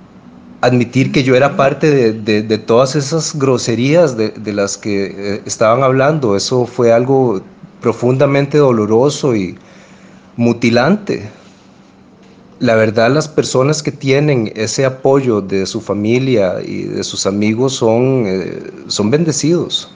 admitir 0.63 1.13
que 1.13 1.23
yo 1.23 1.37
era 1.37 1.55
parte 1.55 2.13
de, 2.15 2.59
todas 2.59 2.97
esas 2.97 3.39
groserías 3.39 4.17
de, 4.17 4.53
las 4.53 4.79
que 4.79 5.15
eh, 5.15 5.43
estaban 5.45 5.83
hablando. 5.83 6.35
Eso 6.35 6.65
fue 6.65 6.93
algo 6.93 7.43
profundamente 7.83 8.57
doloroso 8.57 9.37
y, 9.37 9.55
mutilante. 10.37 11.29
La 12.59 12.77
verdad, 12.77 13.11
las 13.11 13.29
personas 13.29 13.83
que 13.83 13.91
tienen 13.91 14.53
ese 14.55 14.85
apoyo 14.85 15.41
de 15.41 15.67
su 15.67 15.81
familia 15.81 16.61
y 16.65 16.85
de 16.85 17.03
sus 17.03 17.27
amigos 17.27 17.75
son, 17.75 18.25
eh, 18.27 18.71
son 18.87 19.11
bendecidos. 19.11 19.91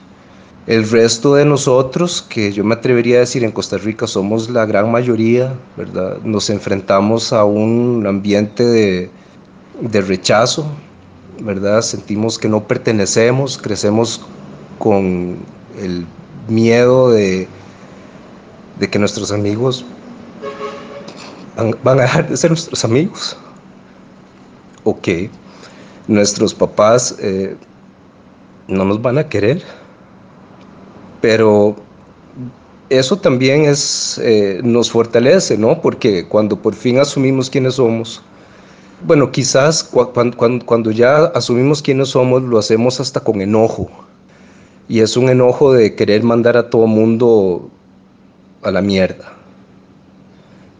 El 0.67 0.89
resto 0.89 1.35
de 1.35 1.45
nosotros, 1.45 2.21
que 2.27 2.51
yo 2.51 2.65
me 2.65 2.75
atrevería 2.75 3.17
a 3.17 3.19
decir 3.21 3.45
en 3.45 3.53
Costa 3.53 3.77
Rica 3.77 4.05
somos 4.05 4.49
la 4.49 4.65
gran 4.65 4.91
mayoría, 4.91 5.53
¿verdad? 5.77 6.17
Nos 6.23 6.49
enfrentamos 6.49 7.31
a 7.31 7.45
un 7.45 8.05
ambiente 8.05 8.65
de, 8.65 9.09
de 9.79 10.01
rechazo, 10.01 10.65
¿verdad? 11.41 11.81
Sentimos 11.83 12.37
que 12.37 12.49
no 12.49 12.67
pertenecemos, 12.67 13.57
crecemos 13.57 14.19
con 14.77 15.37
el 15.81 16.05
miedo 16.49 17.11
de, 17.11 17.47
de 18.77 18.89
que 18.89 18.99
nuestros 18.99 19.31
amigos 19.31 19.85
van, 21.57 21.99
a 21.99 22.01
dejar 22.03 22.29
de 22.29 22.37
ser 22.37 22.51
nuestros 22.51 22.83
amigos. 22.85 23.37
Ok, 24.83 25.07
nuestros 26.07 26.53
papás 26.53 27.15
eh, 27.19 27.55
no 28.67 28.85
nos 28.85 29.01
van 29.01 29.17
a 29.17 29.27
querer, 29.27 29.61
pero 31.21 31.75
eso 32.89 33.17
también 33.17 33.65
es, 33.65 34.19
eh, 34.23 34.61
nos 34.63 34.91
fortalece, 34.91 35.57
¿no? 35.57 35.81
Porque 35.81 36.25
cuando 36.27 36.55
por 36.55 36.73
fin 36.73 36.99
asumimos 36.99 37.49
quiénes 37.49 37.75
somos, 37.75 38.21
bueno, 39.05 39.31
quizás 39.31 39.83
cuando, 39.83 40.91
ya 40.91 41.25
asumimos 41.35 41.81
quiénes 41.81 42.09
somos, 42.09 42.41
lo 42.41 42.57
hacemos 42.57 42.99
hasta 42.99 43.19
con 43.19 43.41
enojo, 43.41 43.89
y 44.89 45.01
es 45.01 45.17
un 45.17 45.29
enojo 45.29 45.73
de 45.73 45.95
querer 45.95 46.23
mandar 46.23 46.57
a 46.57 46.69
todo 46.69 46.87
mundo 46.87 47.69
a 48.63 48.71
la 48.71 48.81
mierda. 48.81 49.36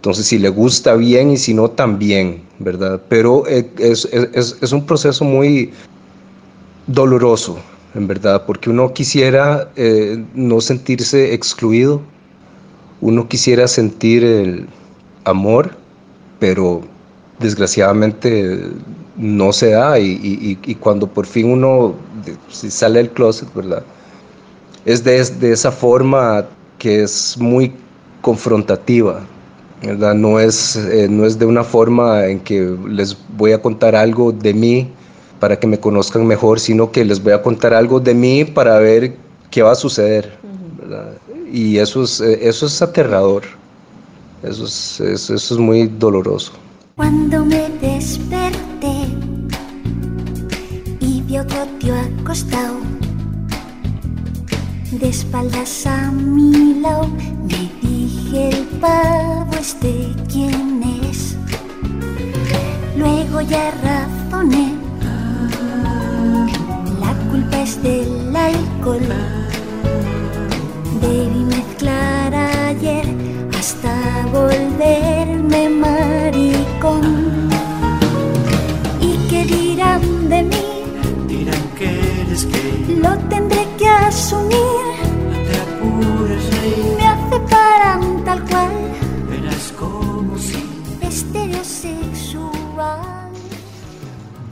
Entonces, 0.07 0.27
si 0.27 0.39
le 0.39 0.47
gusta 0.47 0.95
bien 0.95 1.31
y 1.31 1.37
si 1.37 1.53
no, 1.53 1.69
también, 1.69 2.41
¿verdad? 2.59 3.01
Pero 3.09 3.45
eh, 3.45 3.69
es, 3.77 4.07
es 4.13 4.71
un 4.71 4.85
proceso 4.85 5.25
muy 5.25 5.73
doloroso, 6.87 7.57
en 7.93 8.07
verdad, 8.07 8.45
porque 8.45 8.69
uno 8.69 8.93
quisiera 8.93 9.69
eh, 9.75 10.23
no 10.33 10.61
sentirse 10.61 11.33
excluido, 11.33 12.01
uno 13.01 13.27
quisiera 13.27 13.67
sentir 13.67 14.23
el 14.23 14.67
amor, 15.25 15.71
pero 16.39 16.83
desgraciadamente 17.39 18.61
no 19.17 19.51
se 19.51 19.71
da 19.71 19.99
y, 19.99 20.55
cuando 20.79 21.05
por 21.05 21.25
fin 21.25 21.51
uno 21.51 21.95
sale 22.47 22.99
del 22.99 23.09
closet, 23.09 23.53
¿verdad? 23.53 23.83
Es 24.85 25.03
de, 25.03 25.21
de, 25.21 25.51
esa 25.51 25.69
forma 25.69 26.45
que 26.79 27.03
es 27.03 27.37
muy 27.37 27.73
confrontativa, 28.21 29.21
¿verdad? 29.81 30.15
No 30.15 30.39
es, 30.39 30.75
eh, 30.75 31.07
no 31.09 31.25
es 31.25 31.37
de 31.37 31.45
una 31.45 31.63
forma 31.63 32.25
en 32.25 32.39
que 32.39 32.75
les 32.87 33.17
voy 33.37 33.51
a 33.51 33.61
contar 33.61 33.95
algo 33.95 34.31
de 34.31 34.53
mí 34.53 34.89
para 35.39 35.59
que 35.59 35.67
me 35.67 35.79
conozcan 35.79 36.25
mejor, 36.25 36.59
sino 36.59 36.91
que 36.91 37.05
les 37.05 37.21
voy 37.21 37.33
a 37.33 37.41
contar 37.41 37.73
algo 37.73 37.99
de 37.99 38.13
mí 38.13 38.43
para 38.43 38.79
ver 38.79 39.15
qué 39.51 39.61
va 39.61 39.71
a 39.71 39.75
suceder. 39.75 40.37
Y 41.51 41.77
eso 41.77 42.03
es, 42.03 42.19
eh, 42.21 42.39
eso 42.41 42.65
es 42.65 42.81
aterrador, 42.81 43.43
eso 44.43 44.65
es, 44.65 44.99
eso, 44.99 45.35
es 45.35 45.51
muy 45.51 45.87
doloroso. 45.87 46.53
Cuando 46.95 47.45
me 47.45 47.69
desperté 47.81 49.07
y 50.99 51.21
vi 51.21 51.37
otro 51.37 51.65
tío 51.79 51.93
acostado, 51.95 52.77
de 54.91 55.09
espaldas 55.09 55.85
a 55.85 56.11
mi 56.11 56.79
lado, 56.81 57.07
me 57.47 57.56
el 58.37 58.63
pavo 58.81 59.51
este 59.59 60.13
quién 60.31 60.83
es. 61.03 61.35
Luego 62.95 63.41
ya 63.41 63.71
razoné 63.83 64.77
del 67.81 68.35
alcohol. 68.35 69.46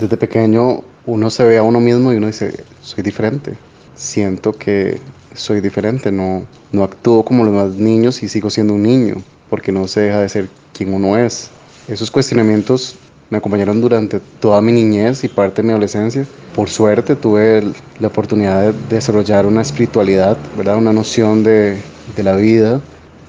Desde 0.05 0.17
pequeño 0.17 0.83
uno 1.07 1.31
se 1.31 1.43
ve 1.43 1.57
a 1.57 1.63
uno 1.63 1.79
mismo 1.79 2.13
y 2.13 2.17
uno 2.17 2.27
dice, 2.27 2.63
soy 2.83 3.03
diferente. 3.03 3.57
Siento 3.95 4.53
que 4.53 5.01
soy 5.33 5.61
diferente, 5.61 6.11
no, 6.11 6.45
no 6.71 6.83
actúo 6.83 7.25
como 7.25 7.43
los 7.43 7.51
demás 7.51 7.73
niños 7.73 8.21
y 8.21 8.29
sigo 8.29 8.51
siendo 8.51 8.75
un 8.75 8.83
niño, 8.83 9.15
porque 9.49 9.71
no 9.71 9.87
se 9.87 10.01
deja 10.01 10.21
de 10.21 10.29
ser 10.29 10.47
quien 10.73 10.93
uno 10.93 11.17
es. 11.17 11.49
Esos 11.87 12.11
cuestionamientos 12.11 12.97
me 13.31 13.39
acompañaron 13.39 13.81
durante 13.81 14.19
toda 14.39 14.61
mi 14.61 14.73
niñez 14.73 15.23
y 15.23 15.27
parte 15.27 15.63
de 15.63 15.69
mi 15.69 15.71
adolescencia. 15.71 16.27
Por 16.53 16.69
suerte 16.69 17.15
tuve 17.15 17.63
la 17.99 18.07
oportunidad 18.07 18.61
de 18.61 18.95
desarrollar 18.95 19.47
una 19.47 19.63
espiritualidad, 19.63 20.37
¿verdad? 20.55 20.77
una 20.77 20.93
noción 20.93 21.43
de, 21.43 21.79
de 22.15 22.23
la 22.23 22.35
vida, 22.35 22.79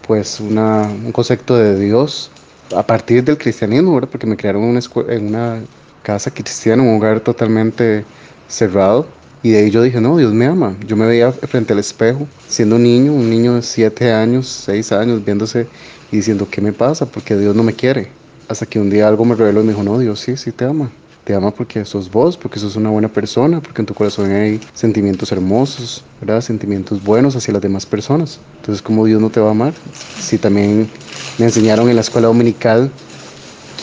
pues 0.06 0.40
una, 0.40 0.83
un 0.83 1.12
concepto 1.12 1.56
de 1.56 1.80
Dios 1.80 2.30
a 2.76 2.82
partir 2.82 3.25
del 3.25 3.39
cristianismo, 3.39 3.95
¿verdad? 3.95 4.10
porque 4.12 4.26
me 4.26 4.36
crearon 4.36 4.62
una, 4.62 4.80
en 5.08 5.28
una 5.28 5.62
casa 6.06 6.30
cristiana, 6.30 6.84
un 6.84 6.97
hogar 6.97 7.19
totalmente 7.19 8.04
cerrado. 8.47 9.08
Y 9.42 9.50
de 9.50 9.58
ahí 9.58 9.71
yo 9.73 9.82
dije, 9.82 10.00
no, 10.00 10.16
Dios 10.16 10.32
me 10.32 10.47
ama. 10.47 10.76
Yo 10.86 10.97
me 10.97 11.04
veía 11.04 11.32
frente 11.32 11.73
al 11.73 11.80
espejo, 11.80 12.28
siendo 12.47 12.76
un 12.76 12.84
niño, 12.84 13.12
un 13.12 13.28
niño 13.28 13.56
de 13.56 13.62
7 13.62 14.12
años, 14.12 14.47
6 14.66 14.92
años, 14.92 15.25
viéndose 15.25 15.66
y 16.12 16.19
diciendo, 16.19 16.47
¿qué 16.49 16.60
me 16.60 16.73
pasa? 16.73 17.06
Porque 17.06 17.36
Dios 17.36 17.56
no 17.56 17.64
me 17.64 17.73
quiere. 17.73 18.08
Hasta 18.49 18.66
que 18.66 18.78
un 18.78 18.88
día 18.88 19.08
algo 19.08 19.25
me 19.25 19.34
reveló 19.34 19.62
y 19.62 19.64
me 19.64 19.73
dijo, 19.73 19.82
no, 19.82 19.99
Dios 19.99 20.21
sí, 20.21 20.36
sí 20.36 20.52
te 20.52 20.64
ama. 20.64 20.88
Te 21.25 21.34
ama 21.34 21.50
porque 21.50 21.84
sos 21.84 22.08
vos, 22.08 22.36
porque 22.36 22.60
sos 22.60 22.76
una 22.76 22.90
buena 22.90 23.08
persona, 23.08 23.60
porque 23.60 23.82
en 23.82 23.86
tu 23.86 23.95
corazón 23.95 24.30
hay 24.30 24.60
sentimientos 24.75 25.32
hermosos, 25.32 26.04
¿verdad? 26.21 26.40
Sentimientos 26.40 27.02
buenos 27.02 27.34
hacia 27.34 27.52
las 27.52 27.62
demás 27.62 27.84
personas. 27.84 28.38
Entonces, 28.60 28.80
¿cómo 28.80 29.04
Dios 29.06 29.21
no 29.21 29.28
te 29.28 29.40
va 29.40 29.49
a 29.49 29.50
amar? 29.50 29.75
Si 30.21 30.38
también 30.38 30.88
me 31.36 31.47
enseñaron 31.47 31.88
en 31.88 31.97
la 31.97 32.02
escuela 32.02 32.28
dominical 32.28 32.92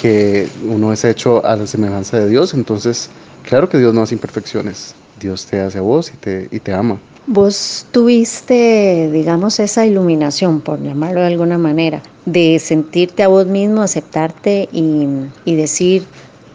que 0.04 0.50
uno 0.68 0.92
es 0.92 1.06
hecho 1.06 1.46
a 1.46 1.56
la 1.56 1.66
semejanza 1.66 2.20
de 2.20 2.28
Dios, 2.28 2.54
entonces 2.54 3.10
claro 3.44 3.70
que 3.70 3.78
Dios 3.78 3.94
no 3.94 4.02
hace 4.02 4.16
imperfecciones, 4.16 4.94
Dios 5.18 5.46
te 5.46 5.62
hace 5.62 5.78
a 5.78 5.82
vos 5.82 6.12
y 6.14 6.18
te, 6.18 6.50
y 6.52 6.60
te 6.60 6.74
ama. 6.74 7.00
Vos 7.26 7.88
tuviste, 7.90 9.10
digamos, 9.14 9.62
esa 9.62 9.86
iluminación, 9.86 10.60
por 10.60 10.84
llamarlo 10.84 11.22
de 11.22 11.28
alguna 11.28 11.58
manera, 11.58 12.02
de 12.26 12.60
sentirte 12.60 13.24
a 13.24 13.30
vos 13.30 13.48
mismo, 13.48 13.82
aceptarte 13.82 14.68
y, 14.74 15.08
y 15.46 15.56
decir, 15.56 16.04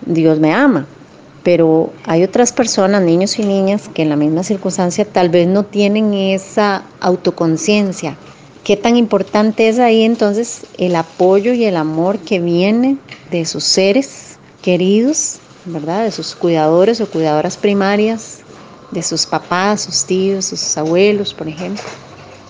Dios 0.05 0.39
me 0.39 0.53
ama. 0.53 0.85
Pero 1.43 1.91
hay 2.05 2.25
otras 2.25 2.53
personas, 2.53 3.01
niños 3.01 3.39
y 3.39 3.45
niñas, 3.45 3.89
que 3.95 4.03
en 4.03 4.11
la 4.11 4.17
misma 4.17 4.43
circunstancia 4.43 5.07
tal 5.07 5.31
vez 5.31 5.49
no 5.49 5.63
tienen 5.63 6.13
esa 6.13 6.83
autoconciencia 7.01 8.19
¿Qué 8.69 8.77
tan 8.77 8.99
importante 8.99 9.71
es 9.71 9.79
ahí 9.79 10.03
entonces 10.03 10.67
el 10.77 10.95
apoyo 10.95 11.55
y 11.55 11.65
el 11.65 11.75
amor 11.75 12.19
que 12.19 12.39
viene 12.39 12.99
de 13.31 13.47
sus 13.47 13.65
seres 13.65 14.39
queridos, 14.61 15.39
¿verdad? 15.65 16.05
De 16.05 16.11
sus 16.11 16.35
cuidadores 16.35 17.01
o 17.01 17.09
cuidadoras 17.09 17.57
primarias, 17.57 18.41
de 18.91 19.03
sus 19.03 19.25
papás, 19.25 19.81
sus 19.81 20.05
tíos, 20.05 20.45
sus 20.45 20.77
abuelos, 20.77 21.33
por 21.33 21.49
ejemplo? 21.49 21.83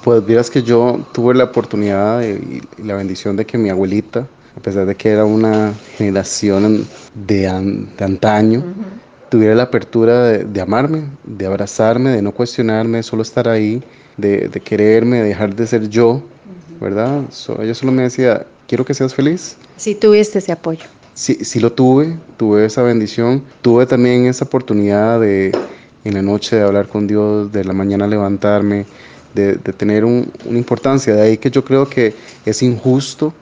Pues 0.02 0.26
dirás 0.26 0.50
que 0.50 0.60
yo 0.60 1.06
tuve 1.12 1.36
la 1.36 1.44
oportunidad 1.44 2.20
y 2.24 2.62
la 2.82 2.96
bendición 2.96 3.36
de 3.36 3.46
que 3.46 3.56
mi 3.56 3.70
abuelita, 3.70 4.26
a 4.56 4.60
pesar 4.60 4.86
de 4.86 4.96
que 4.96 5.10
era 5.10 5.24
una 5.24 5.72
generación 5.98 6.84
de, 7.14 7.46
antaño, 7.46 8.64
tuviera 9.28 9.54
la 9.54 9.62
apertura 9.62 10.24
de, 10.24 10.60
amarme, 10.60 11.10
de 11.22 11.46
abrazarme, 11.46 12.10
de 12.10 12.22
no 12.22 12.32
cuestionarme, 12.32 12.96
de 12.96 13.02
solo 13.04 13.22
estar 13.22 13.48
ahí, 13.48 13.80
de, 14.18 14.50
quererme, 14.62 15.18
de 15.22 15.28
dejar 15.28 15.54
de 15.54 15.66
ser 15.66 15.88
yo, 15.88 16.22
¿verdad? 16.80 17.22
ella 17.60 17.74
solo 17.74 17.92
me 17.92 18.02
decía, 18.02 18.46
quiero 18.66 18.84
que 18.84 18.92
seas 18.92 19.14
feliz. 19.14 19.56
Sí 19.76 19.94
tuviste 19.94 20.38
ese 20.38 20.52
apoyo. 20.52 20.84
Sí, 21.14 21.38
sí 21.42 21.58
lo 21.58 21.72
tuve, 21.72 22.16
tuve 22.36 22.66
esa 22.66 22.82
bendición, 22.82 23.42
tuve 23.62 23.86
también 23.86 24.26
esa 24.26 24.44
oportunidad 24.44 25.20
de 25.20 25.52
en 26.04 26.14
la 26.14 26.22
noche 26.22 26.56
de 26.56 26.62
hablar 26.62 26.88
con 26.88 27.06
Dios, 27.06 27.52
de 27.52 27.64
la 27.64 27.72
mañana 27.72 28.06
levantarme, 28.06 28.86
de, 29.34 29.56
tener 29.56 30.04
una 30.04 30.26
importancia. 30.46 31.14
De 31.14 31.22
ahí 31.22 31.38
que 31.38 31.50
yo 31.50 31.64
creo 31.64 31.88
que 31.88 32.14
es 32.44 32.62
injusto 32.62 33.34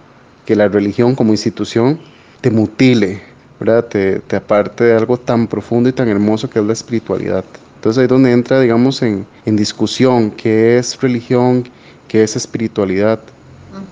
que 0.44 0.56
la 0.56 0.68
religión 0.68 1.14
como 1.14 1.32
institución 1.32 1.98
te 2.40 2.50
mutile, 2.50 3.22
¿verdad? 3.60 3.84
Te, 3.84 4.20
te 4.20 4.36
aparte 4.36 4.84
de 4.84 4.94
algo 4.94 5.16
tan 5.16 5.46
profundo 5.46 5.88
y 5.88 5.92
tan 5.92 6.08
hermoso 6.08 6.48
que 6.48 6.58
es 6.58 6.64
la 6.64 6.72
espiritualidad. 6.72 7.44
Entonces 7.86 8.00
ahí 8.00 8.06
es 8.06 8.10
donde 8.10 8.32
entra, 8.32 8.58
digamos, 8.58 9.00
en, 9.02 9.24
en 9.44 9.54
discusión 9.54 10.32
qué 10.32 10.76
es 10.76 11.00
religión, 11.00 11.62
qué 12.08 12.24
es 12.24 12.34
espiritualidad, 12.34 13.20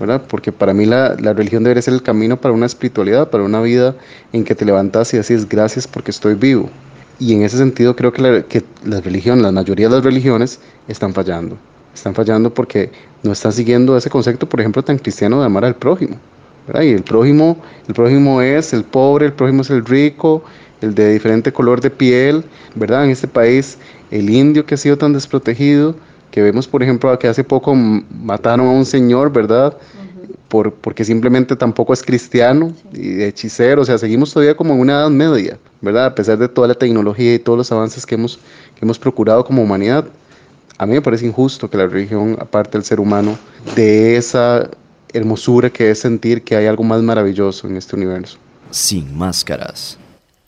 ¿verdad? 0.01 0.21
Porque 0.27 0.51
para 0.51 0.73
mí 0.73 0.85
la, 0.85 1.15
la, 1.17 1.31
religión 1.31 1.63
debería 1.63 1.81
ser 1.81 1.93
el 1.93 2.03
camino 2.03 2.35
para 2.35 2.53
una 2.53 2.65
espiritualidad, 2.65 3.29
para 3.29 3.45
una 3.45 3.61
vida 3.61 3.95
en 4.33 4.43
que 4.43 4.53
te 4.53 4.65
levantas 4.65 5.13
y 5.13 5.17
decís 5.17 5.47
gracias 5.47 5.87
porque 5.87 6.11
estoy 6.11 6.33
vivo. 6.33 6.69
Y 7.19 7.35
en 7.35 7.43
ese 7.43 7.57
sentido 7.57 7.95
creo 7.95 8.11
que 8.11 8.21
la, 8.21 8.41
que 8.43 8.65
la 8.83 8.99
religión, 8.99 9.41
la 9.41 9.53
mayoría 9.53 9.87
de 9.87 9.95
las 9.95 10.03
religiones 10.03 10.59
están 10.89 11.13
fallando. 11.13 11.57
Están 11.93 12.13
fallando 12.13 12.53
porque 12.53 12.91
no 13.23 13.31
están 13.31 13.53
siguiendo 13.53 13.95
ese 13.95 14.09
concepto, 14.09 14.49
por 14.49 14.59
ejemplo, 14.59 14.83
tan 14.83 14.97
cristiano 14.97 15.39
de 15.39 15.45
amar 15.45 15.63
al 15.63 15.75
prójimo. 15.77 16.17
Y 16.67 16.89
el 16.89 17.03
prójimo, 17.03 17.57
el 17.87 17.93
prójimo 17.93 18.41
es 18.41 18.73
el 18.73 18.83
pobre, 18.83 19.27
el 19.27 19.33
prójimo 19.33 19.61
es 19.61 19.69
el 19.69 19.85
rico, 19.85 20.43
el 20.81 20.95
de 20.95 21.13
diferente 21.13 21.51
color 21.51 21.81
de 21.81 21.89
piel, 21.89 22.43
¿verdad? 22.75 23.05
En 23.05 23.11
este 23.11 23.27
país, 23.27 23.77
el 24.11 24.29
indio 24.29 24.65
que 24.65 24.75
ha 24.75 24.77
sido 24.77 24.97
tan 24.97 25.13
desprotegido, 25.13 25.95
que 26.31 26.41
vemos, 26.41 26.67
por 26.67 26.83
ejemplo, 26.83 27.17
que 27.17 27.27
hace 27.27 27.43
poco 27.43 27.73
mataron 27.75 28.67
a 28.67 28.71
un 28.71 28.85
señor, 28.85 29.31
¿verdad? 29.31 29.77
Por, 30.49 30.73
porque 30.73 31.03
simplemente 31.03 31.55
tampoco 31.55 31.93
es 31.93 32.03
cristiano 32.03 32.73
y 32.93 33.21
hechicero, 33.23 33.81
o 33.81 33.85
sea, 33.85 33.97
seguimos 33.97 34.33
todavía 34.33 34.55
como 34.55 34.73
en 34.73 34.81
una 34.81 34.93
edad 34.93 35.09
media, 35.09 35.57
¿verdad? 35.81 36.07
A 36.07 36.15
pesar 36.15 36.37
de 36.37 36.49
toda 36.49 36.67
la 36.67 36.75
tecnología 36.75 37.33
y 37.33 37.39
todos 37.39 37.57
los 37.57 37.71
avances 37.71 38.05
que 38.05 38.15
hemos, 38.15 38.37
que 38.75 38.83
hemos 38.83 38.99
procurado 38.99 39.43
como 39.43 39.63
humanidad. 39.63 40.05
A 40.77 40.85
mí 40.85 40.93
me 40.93 41.01
parece 41.01 41.25
injusto 41.25 41.69
que 41.69 41.77
la 41.77 41.87
religión, 41.87 42.35
aparte 42.39 42.71
del 42.77 42.83
ser 42.83 42.99
humano, 42.99 43.37
de 43.75 44.17
esa 44.17 44.69
hermosura 45.13 45.69
que 45.69 45.89
es 45.89 45.99
sentir 45.99 46.43
que 46.43 46.55
hay 46.57 46.65
algo 46.65 46.83
más 46.83 47.01
maravilloso 47.01 47.67
en 47.67 47.77
este 47.77 47.95
universo. 47.95 48.37
Sin 48.71 49.17
máscaras. 49.17 49.97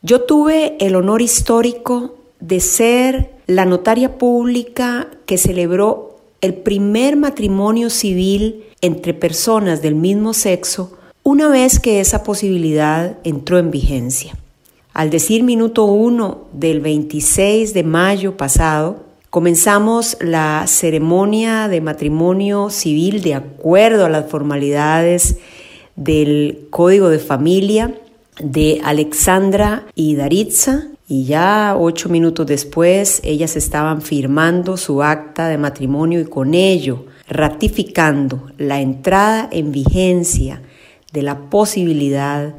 Yo 0.04 0.22
tuve 0.22 0.78
el 0.80 0.96
honor 0.96 1.24
histórico 1.24 2.16
de 2.40 2.60
ser 2.60 3.32
la 3.48 3.66
notaria 3.66 4.20
pública 4.20 5.08
que 5.26 5.40
celebró 5.40 6.18
el 6.42 6.54
primer 6.54 7.16
matrimonio 7.16 7.90
civil 7.90 8.64
entre 8.82 9.16
personas 9.16 9.82
del 9.82 9.96
mismo 9.96 10.34
sexo 10.34 10.96
una 11.24 11.50
vez 11.50 11.80
que 11.80 12.00
esa 12.00 12.24
posibilidad 12.24 13.18
entró 13.24 13.58
en 13.58 13.72
vigencia. 13.72 14.38
Al 14.94 15.10
decir 15.10 15.44
minuto 15.44 15.86
uno 15.86 16.46
del 16.54 16.80
26 16.80 17.74
de 17.74 17.84
mayo 17.84 18.38
pasado, 18.38 19.04
comenzamos 19.32 20.16
la 20.22 20.64
ceremonia 20.68 21.68
de 21.68 21.82
matrimonio 21.82 22.70
civil 22.70 23.24
de 23.24 23.34
acuerdo 23.34 24.06
a 24.06 24.10
las 24.10 24.30
formalidades 24.30 25.38
del 25.96 26.68
Código 26.70 27.10
de 27.10 27.20
Familia 27.20 27.96
de 28.40 28.82
Alexandra 28.84 29.86
y 29.96 30.16
Daritza 30.16 30.88
y 31.08 31.26
ya 31.26 31.76
ocho 31.78 32.10
minutos 32.10 32.46
después 32.46 33.22
ellas 33.24 33.56
estaban 33.56 34.02
firmando 34.02 34.78
su 34.78 35.02
acta 35.02 35.48
de 35.48 35.58
matrimonio 35.58 36.20
y 36.20 36.26
con 36.26 36.54
ello 36.54 37.06
ratificando 37.28 38.48
la 38.58 38.82
entrada 38.82 39.48
en 39.52 39.72
vigencia 39.72 40.62
de 41.14 41.22
la 41.22 41.50
posibilidad 41.50 42.56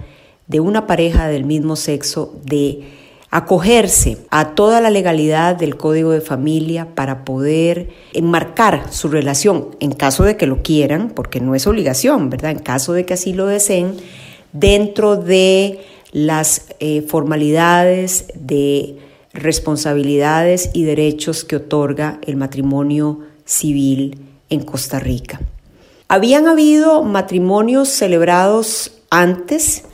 de 0.46 0.60
una 0.60 0.86
pareja 0.86 1.28
del 1.28 1.44
mismo 1.44 1.76
sexo 1.76 2.34
de 2.44 2.82
acogerse 3.30 4.18
a 4.30 4.54
toda 4.54 4.80
la 4.80 4.88
legalidad 4.88 5.54
del 5.54 5.76
código 5.76 6.12
de 6.12 6.22
familia 6.22 6.94
para 6.94 7.24
poder 7.24 7.90
enmarcar 8.14 8.90
su 8.90 9.08
relación 9.08 9.76
en 9.80 9.92
caso 9.92 10.24
de 10.24 10.38
que 10.38 10.46
lo 10.46 10.62
quieran, 10.62 11.10
porque 11.10 11.40
no 11.40 11.54
es 11.54 11.66
obligación, 11.66 12.30
¿verdad? 12.30 12.52
En 12.52 12.58
caso 12.60 12.94
de 12.94 13.04
que 13.04 13.14
así 13.14 13.34
lo 13.34 13.46
deseen, 13.46 13.96
dentro 14.52 15.16
de 15.16 15.80
las 16.12 16.66
eh, 16.80 17.02
formalidades 17.02 18.26
de 18.34 18.96
responsabilidades 19.32 20.70
y 20.72 20.84
derechos 20.84 21.44
que 21.44 21.56
otorga 21.56 22.18
el 22.26 22.36
matrimonio 22.36 23.20
civil 23.44 24.18
en 24.50 24.60
Costa 24.60 24.98
Rica. 24.98 25.40
Habían 26.08 26.48
habido 26.48 27.02
matrimonios 27.02 27.88
celebrados 27.88 28.92
antes 29.10 29.84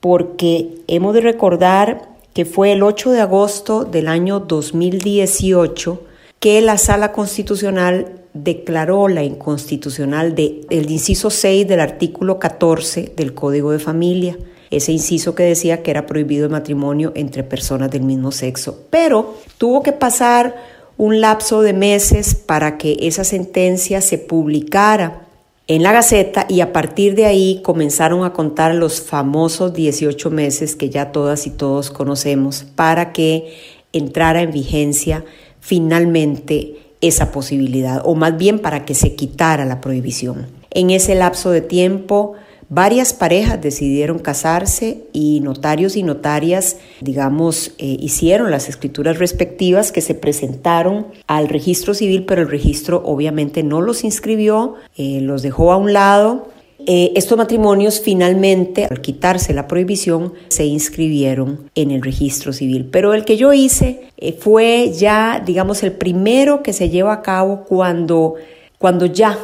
porque 0.00 0.82
hemos 0.86 1.14
de 1.14 1.20
recordar 1.20 2.08
que 2.32 2.44
fue 2.44 2.72
el 2.72 2.82
8 2.82 3.12
de 3.12 3.20
agosto 3.20 3.84
del 3.84 4.08
año 4.08 4.40
2018 4.40 6.02
que 6.40 6.60
la 6.60 6.78
Sala 6.78 7.12
Constitucional 7.12 8.23
declaró 8.34 9.06
la 9.06 9.22
inconstitucional 9.22 10.34
del 10.34 10.90
inciso 10.90 11.30
6 11.30 11.66
del 11.66 11.80
artículo 11.80 12.38
14 12.38 13.12
del 13.16 13.32
Código 13.32 13.70
de 13.70 13.78
Familia, 13.78 14.36
ese 14.70 14.90
inciso 14.90 15.36
que 15.36 15.44
decía 15.44 15.82
que 15.82 15.92
era 15.92 16.04
prohibido 16.04 16.44
el 16.44 16.50
matrimonio 16.50 17.12
entre 17.14 17.44
personas 17.44 17.92
del 17.92 18.02
mismo 18.02 18.32
sexo. 18.32 18.80
Pero 18.90 19.36
tuvo 19.56 19.84
que 19.84 19.92
pasar 19.92 20.56
un 20.96 21.20
lapso 21.20 21.62
de 21.62 21.72
meses 21.72 22.34
para 22.34 22.76
que 22.76 22.96
esa 23.02 23.22
sentencia 23.22 24.00
se 24.00 24.18
publicara 24.18 25.28
en 25.66 25.82
la 25.82 25.92
Gaceta 25.92 26.44
y 26.48 26.60
a 26.60 26.72
partir 26.72 27.14
de 27.14 27.26
ahí 27.26 27.60
comenzaron 27.62 28.24
a 28.24 28.32
contar 28.32 28.74
los 28.74 29.00
famosos 29.00 29.72
18 29.72 30.30
meses 30.30 30.76
que 30.76 30.90
ya 30.90 31.12
todas 31.12 31.46
y 31.46 31.50
todos 31.50 31.90
conocemos 31.90 32.66
para 32.74 33.12
que 33.12 33.54
entrara 33.92 34.42
en 34.42 34.50
vigencia 34.50 35.24
finalmente 35.60 36.83
esa 37.06 37.32
posibilidad, 37.32 38.02
o 38.04 38.14
más 38.14 38.36
bien 38.36 38.58
para 38.58 38.84
que 38.84 38.94
se 38.94 39.14
quitara 39.14 39.64
la 39.64 39.80
prohibición. 39.80 40.46
En 40.70 40.90
ese 40.90 41.14
lapso 41.14 41.50
de 41.50 41.60
tiempo 41.60 42.34
Varias 42.70 43.12
parejas 43.12 43.60
decidieron 43.60 44.18
casarse 44.18 45.04
y 45.12 45.40
notarios 45.40 45.96
y 45.96 46.02
notarias, 46.02 46.78
digamos, 47.00 47.72
eh, 47.78 47.96
hicieron 48.00 48.50
las 48.50 48.68
escrituras 48.68 49.18
respectivas 49.18 49.92
que 49.92 50.00
se 50.00 50.14
presentaron 50.14 51.06
al 51.26 51.48
registro 51.48 51.94
civil, 51.94 52.24
pero 52.24 52.42
el 52.42 52.48
registro 52.48 53.02
obviamente 53.04 53.62
no 53.62 53.80
los 53.80 54.02
inscribió, 54.02 54.74
eh, 54.96 55.20
los 55.20 55.42
dejó 55.42 55.72
a 55.72 55.76
un 55.76 55.92
lado. 55.92 56.48
Eh, 56.86 57.12
estos 57.16 57.38
matrimonios 57.38 58.00
finalmente, 58.00 58.84
al 58.84 59.00
quitarse 59.00 59.54
la 59.54 59.66
prohibición, 59.66 60.34
se 60.48 60.64
inscribieron 60.64 61.70
en 61.74 61.90
el 61.90 62.02
registro 62.02 62.52
civil. 62.52 62.88
Pero 62.90 63.14
el 63.14 63.24
que 63.24 63.36
yo 63.36 63.52
hice 63.52 64.08
fue 64.38 64.92
ya, 64.92 65.42
digamos, 65.44 65.82
el 65.82 65.92
primero 65.92 66.62
que 66.62 66.72
se 66.72 66.90
lleva 66.90 67.12
a 67.12 67.22
cabo 67.22 67.64
cuando, 67.64 68.34
cuando 68.78 69.06
ya 69.06 69.38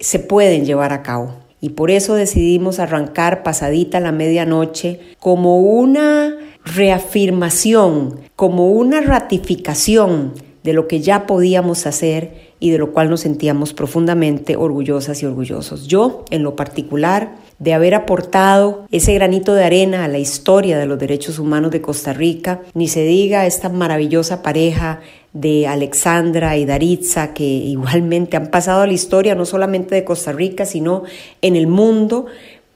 se 0.00 0.18
pueden 0.18 0.64
llevar 0.64 0.92
a 0.92 1.02
cabo 1.02 1.46
y 1.60 1.70
por 1.70 1.90
eso 1.90 2.14
decidimos 2.14 2.78
arrancar 2.78 3.42
pasadita 3.42 4.00
la 4.00 4.12
medianoche 4.12 5.00
como 5.18 5.60
una 5.60 6.36
reafirmación, 6.64 8.20
como 8.36 8.70
una 8.70 9.00
ratificación 9.00 10.34
de 10.62 10.72
lo 10.72 10.88
que 10.88 11.00
ya 11.00 11.26
podíamos 11.26 11.86
hacer 11.86 12.45
y 12.58 12.70
de 12.70 12.78
lo 12.78 12.92
cual 12.92 13.10
nos 13.10 13.20
sentíamos 13.20 13.72
profundamente 13.72 14.56
orgullosas 14.56 15.22
y 15.22 15.26
orgullosos. 15.26 15.86
Yo, 15.86 16.24
en 16.30 16.42
lo 16.42 16.56
particular, 16.56 17.36
de 17.58 17.74
haber 17.74 17.94
aportado 17.94 18.86
ese 18.90 19.14
granito 19.14 19.54
de 19.54 19.64
arena 19.64 20.04
a 20.04 20.08
la 20.08 20.18
historia 20.18 20.78
de 20.78 20.86
los 20.86 20.98
derechos 20.98 21.38
humanos 21.38 21.70
de 21.70 21.80
Costa 21.80 22.12
Rica, 22.12 22.60
ni 22.74 22.88
se 22.88 23.04
diga 23.04 23.46
esta 23.46 23.68
maravillosa 23.68 24.42
pareja 24.42 25.00
de 25.32 25.66
Alexandra 25.66 26.56
y 26.56 26.64
Daritza, 26.64 27.34
que 27.34 27.44
igualmente 27.44 28.36
han 28.36 28.50
pasado 28.50 28.82
a 28.82 28.86
la 28.86 28.92
historia 28.92 29.34
no 29.34 29.44
solamente 29.44 29.94
de 29.94 30.04
Costa 30.04 30.32
Rica, 30.32 30.66
sino 30.66 31.04
en 31.42 31.56
el 31.56 31.66
mundo, 31.66 32.26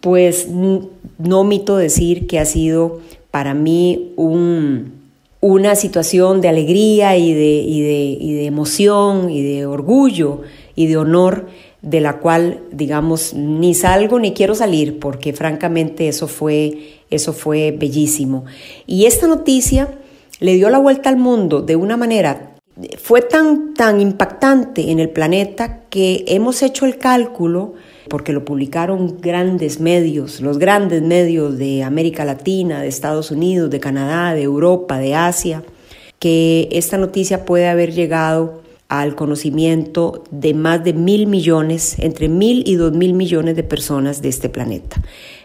pues 0.00 0.48
no 0.48 1.40
omito 1.40 1.76
decir 1.76 2.26
que 2.26 2.38
ha 2.38 2.46
sido 2.46 3.00
para 3.30 3.54
mí 3.54 4.12
una 5.40 5.74
situación 5.74 6.40
de 6.40 6.48
alegría 6.48 7.16
y 7.16 7.32
de, 7.32 7.56
y 7.60 8.32
de 8.34 8.44
emoción 8.46 9.30
y 9.30 9.42
de 9.42 9.66
orgullo 9.66 10.42
y 10.74 10.86
de 10.86 10.96
honor 10.96 11.46
de 11.82 12.00
la 12.00 12.18
cual, 12.18 12.62
digamos, 12.72 13.32
ni 13.32 13.74
salgo 13.74 14.18
ni 14.18 14.32
quiero 14.32 14.54
salir, 14.54 14.98
porque 14.98 15.32
francamente 15.32 16.08
eso 16.08 16.28
fue, 16.28 17.00
eso 17.10 17.32
fue 17.32 17.74
bellísimo. 17.78 18.44
Y 18.86 19.06
esta 19.06 19.26
noticia 19.26 19.88
le 20.40 20.54
dio 20.54 20.68
la 20.68 20.78
vuelta 20.78 21.08
al 21.08 21.16
mundo 21.16 21.62
de 21.62 21.76
una 21.76 21.96
manera 21.96 22.50
fue 22.98 23.22
tan, 23.22 23.74
tan 23.74 24.00
impactante 24.00 24.90
en 24.90 25.00
el 25.00 25.10
planeta 25.10 25.80
que 25.90 26.24
hemos 26.28 26.62
hecho 26.62 26.86
el 26.86 26.98
cálculo, 26.98 27.74
porque 28.10 28.34
lo 28.34 28.44
publicaron 28.44 29.18
grandes 29.22 29.80
medios, 29.80 30.42
los 30.42 30.58
grandes 30.58 31.00
medios 31.00 31.56
de 31.56 31.82
América 31.84 32.26
Latina, 32.26 32.82
de 32.82 32.88
Estados 32.88 33.30
Unidos, 33.30 33.70
de 33.70 33.80
Canadá, 33.80 34.34
de 34.34 34.42
Europa, 34.42 34.98
de 34.98 35.14
Asia, 35.14 35.62
que 36.18 36.68
esta 36.72 36.98
noticia 36.98 37.46
puede 37.46 37.68
haber 37.68 37.92
llegado 37.92 38.60
al 38.88 39.14
conocimiento 39.14 40.24
de 40.32 40.52
más 40.52 40.82
de 40.82 40.92
mil 40.92 41.28
millones, 41.28 41.96
entre 42.00 42.28
mil 42.28 42.64
y 42.66 42.74
dos 42.74 42.92
mil 42.92 43.14
millones 43.14 43.54
de 43.54 43.62
personas 43.62 44.20
de 44.20 44.28
este 44.28 44.48
planeta. 44.48 45.00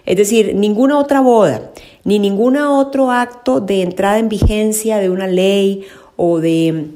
Es 0.07 0.17
decir, 0.17 0.55
ninguna 0.55 0.97
otra 0.97 1.21
boda, 1.21 1.71
ni 2.03 2.17
ningún 2.17 2.57
otro 2.57 3.11
acto 3.11 3.61
de 3.61 3.83
entrada 3.83 4.17
en 4.17 4.27
vigencia 4.27 4.97
de 4.97 5.11
una 5.11 5.27
ley 5.27 5.85
o 6.15 6.39
de 6.39 6.87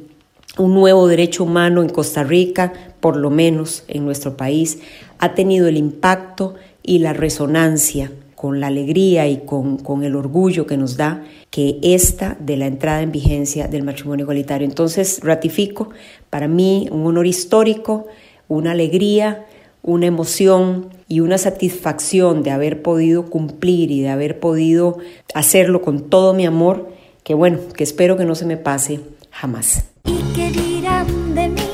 un 0.57 0.73
nuevo 0.73 1.07
derecho 1.07 1.43
humano 1.43 1.81
en 1.81 1.89
Costa 1.89 2.23
Rica, 2.23 2.73
por 2.99 3.15
lo 3.15 3.29
menos 3.29 3.83
en 3.88 4.05
nuestro 4.05 4.35
país, 4.35 4.79
ha 5.19 5.33
tenido 5.33 5.67
el 5.67 5.77
impacto 5.77 6.55
y 6.83 6.99
la 6.99 7.13
resonancia 7.13 8.12
con 8.35 8.59
la 8.62 8.67
alegría 8.67 9.27
y 9.27 9.39
con, 9.39 9.77
con, 9.77 10.03
el 10.03 10.15
orgullo 10.15 10.65
que 10.65 10.77
nos 10.77 10.95
da 10.95 11.23
que 11.49 11.77
esta 11.81 12.38
de 12.39 12.55
la 12.55 12.67
entrada 12.67 13.01
en 13.01 13.12
vigencia 13.12 13.67
del 13.67 13.83
matrimonio 13.83 14.23
igualitario. 14.23 14.65
Entonces, 14.65 15.19
ratifico, 15.23 15.89
para 16.29 16.47
mí 16.47 16.88
un 16.89 17.05
honor 17.05 17.27
histórico, 17.27 18.07
una 18.47 18.71
alegría, 18.71 19.45
una 19.81 20.05
emoción 20.05 20.89
y 21.07 21.19
una 21.19 21.38
satisfacción 21.38 22.43
de 22.43 22.51
haber 22.51 22.81
podido 22.81 23.25
cumplir 23.25 23.91
y 23.91 24.01
de 24.01 24.09
haber 24.09 24.39
podido 24.39 24.97
hacerlo 25.33 25.81
con 25.81 26.09
todo 26.09 26.33
mi 26.33 26.45
amor, 26.45 26.89
que 27.23 27.33
bueno, 27.33 27.59
que 27.75 27.83
espero 27.83 28.15
que 28.15 28.25
no 28.25 28.35
se 28.35 28.45
me 28.45 28.57
pase 28.57 29.01
jamás. 29.31 29.85
¿Y 30.09 30.23
qué 30.33 30.49
dirán 30.49 31.35
de 31.35 31.49
mí? 31.49 31.69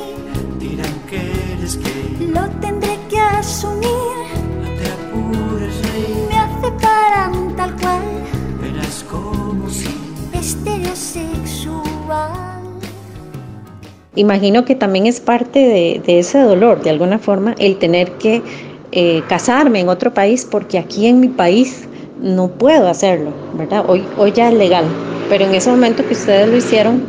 Dirán 0.59 0.93
que 1.09 1.21
eres 1.53 1.77
gay. 1.77 2.27
Lo 2.33 2.49
tendré 2.59 2.97
que 3.09 3.17
asumir. 3.17 3.87
No 4.61 4.67
te 4.79 4.85
apures, 4.97 5.75
rey. 5.93 6.13
Me 6.29 6.37
aceptarán 6.37 7.55
tal 7.55 7.71
cual. 7.79 8.01
Verás 8.61 9.05
como 9.09 9.69
si 9.69 9.87
estereosexual. 10.33 12.61
Imagino 14.15 14.65
que 14.65 14.75
también 14.75 15.07
es 15.07 15.21
parte 15.21 15.59
de, 15.59 16.01
de 16.05 16.19
ese 16.19 16.39
dolor, 16.39 16.83
de 16.83 16.89
alguna 16.89 17.19
forma, 17.19 17.55
el 17.57 17.77
tener 17.77 18.11
que 18.17 18.41
eh, 18.91 19.23
casarme 19.29 19.79
en 19.79 19.87
otro 19.87 20.13
país, 20.13 20.45
porque 20.49 20.77
aquí 20.77 21.07
en 21.07 21.21
mi 21.21 21.29
país 21.29 21.87
no 22.21 22.49
puedo 22.49 22.87
hacerlo, 22.87 23.31
¿verdad? 23.53 23.85
Hoy, 23.87 24.03
hoy 24.17 24.33
ya 24.33 24.49
es 24.49 24.55
legal, 24.55 24.85
pero 25.29 25.45
en 25.45 25.55
ese 25.55 25.69
momento 25.69 26.05
que 26.05 26.13
ustedes 26.13 26.49
lo 26.49 26.57
hicieron, 26.57 27.03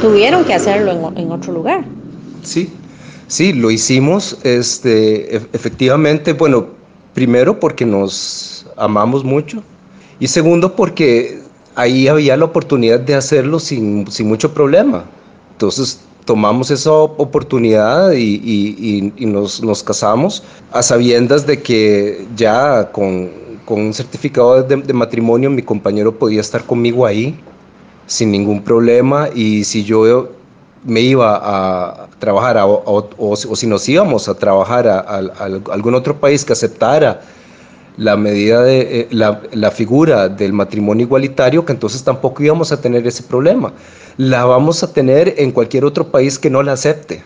tuvieron 0.00 0.44
que 0.44 0.54
hacerlo 0.54 0.92
en, 0.92 1.18
en 1.18 1.32
otro 1.32 1.52
lugar. 1.52 1.84
Sí, 2.42 2.70
sí, 3.26 3.52
lo 3.52 3.70
hicimos, 3.70 4.38
este, 4.42 5.36
efectivamente, 5.36 6.32
bueno, 6.32 6.68
primero 7.14 7.58
porque 7.58 7.84
nos 7.84 8.66
amamos 8.76 9.24
mucho 9.24 9.62
y 10.18 10.26
segundo 10.26 10.74
porque 10.74 11.40
ahí 11.74 12.08
había 12.08 12.36
la 12.36 12.44
oportunidad 12.44 13.00
de 13.00 13.14
hacerlo 13.14 13.58
sin, 13.58 14.10
sin 14.10 14.28
mucho 14.28 14.52
problema. 14.52 15.04
Entonces 15.52 16.00
tomamos 16.24 16.70
esa 16.70 16.92
oportunidad 16.92 18.12
y, 18.12 19.12
nos, 19.18 19.62
nos, 19.62 19.82
casamos 19.82 20.42
a 20.72 20.82
sabiendas 20.82 21.46
de 21.46 21.60
que 21.60 22.26
ya 22.36 22.90
con, 22.92 23.30
con 23.64 23.80
un 23.80 23.94
certificado 23.94 24.62
de, 24.62 24.76
de, 24.76 24.92
matrimonio 24.92 25.50
mi 25.50 25.62
compañero 25.62 26.16
podía 26.16 26.40
estar 26.40 26.64
conmigo 26.64 27.06
ahí 27.06 27.38
sin 28.10 28.32
ningún 28.32 28.60
problema 28.64 29.28
y 29.32 29.62
si 29.62 29.84
yo 29.84 30.30
me 30.84 31.00
iba 31.00 31.38
a 31.40 32.08
trabajar 32.18 32.56
o, 32.60 33.36
si 33.36 33.68
nos 33.68 33.88
íbamos 33.88 34.28
a 34.28 34.34
trabajar 34.34 34.88
a, 34.88 34.98
algún 35.70 35.94
otro 35.94 36.18
país 36.18 36.44
que 36.44 36.52
aceptara 36.52 37.20
la 37.96 38.16
medida 38.16 38.62
de 38.62 38.80
eh, 38.80 39.08
la, 39.12 39.40
la, 39.52 39.70
figura 39.70 40.28
del 40.28 40.52
matrimonio 40.52 41.06
igualitario, 41.06 41.64
que 41.64 41.72
entonces 41.72 42.02
tampoco 42.02 42.42
íbamos 42.42 42.72
a 42.72 42.80
tener 42.80 43.06
ese 43.06 43.22
problema. 43.22 43.72
La 44.16 44.44
vamos 44.44 44.82
a 44.82 44.92
tener 44.92 45.34
en 45.36 45.52
cualquier 45.52 45.84
otro 45.84 46.10
país 46.10 46.36
que 46.36 46.50
no 46.50 46.64
la 46.64 46.72
acepte. 46.72 47.22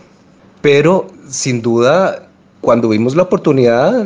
Pero 0.61 1.07
sin 1.27 1.63
duda, 1.63 2.27
cuando 2.61 2.89
vimos 2.89 3.15
la 3.15 3.23
oportunidad, 3.23 4.05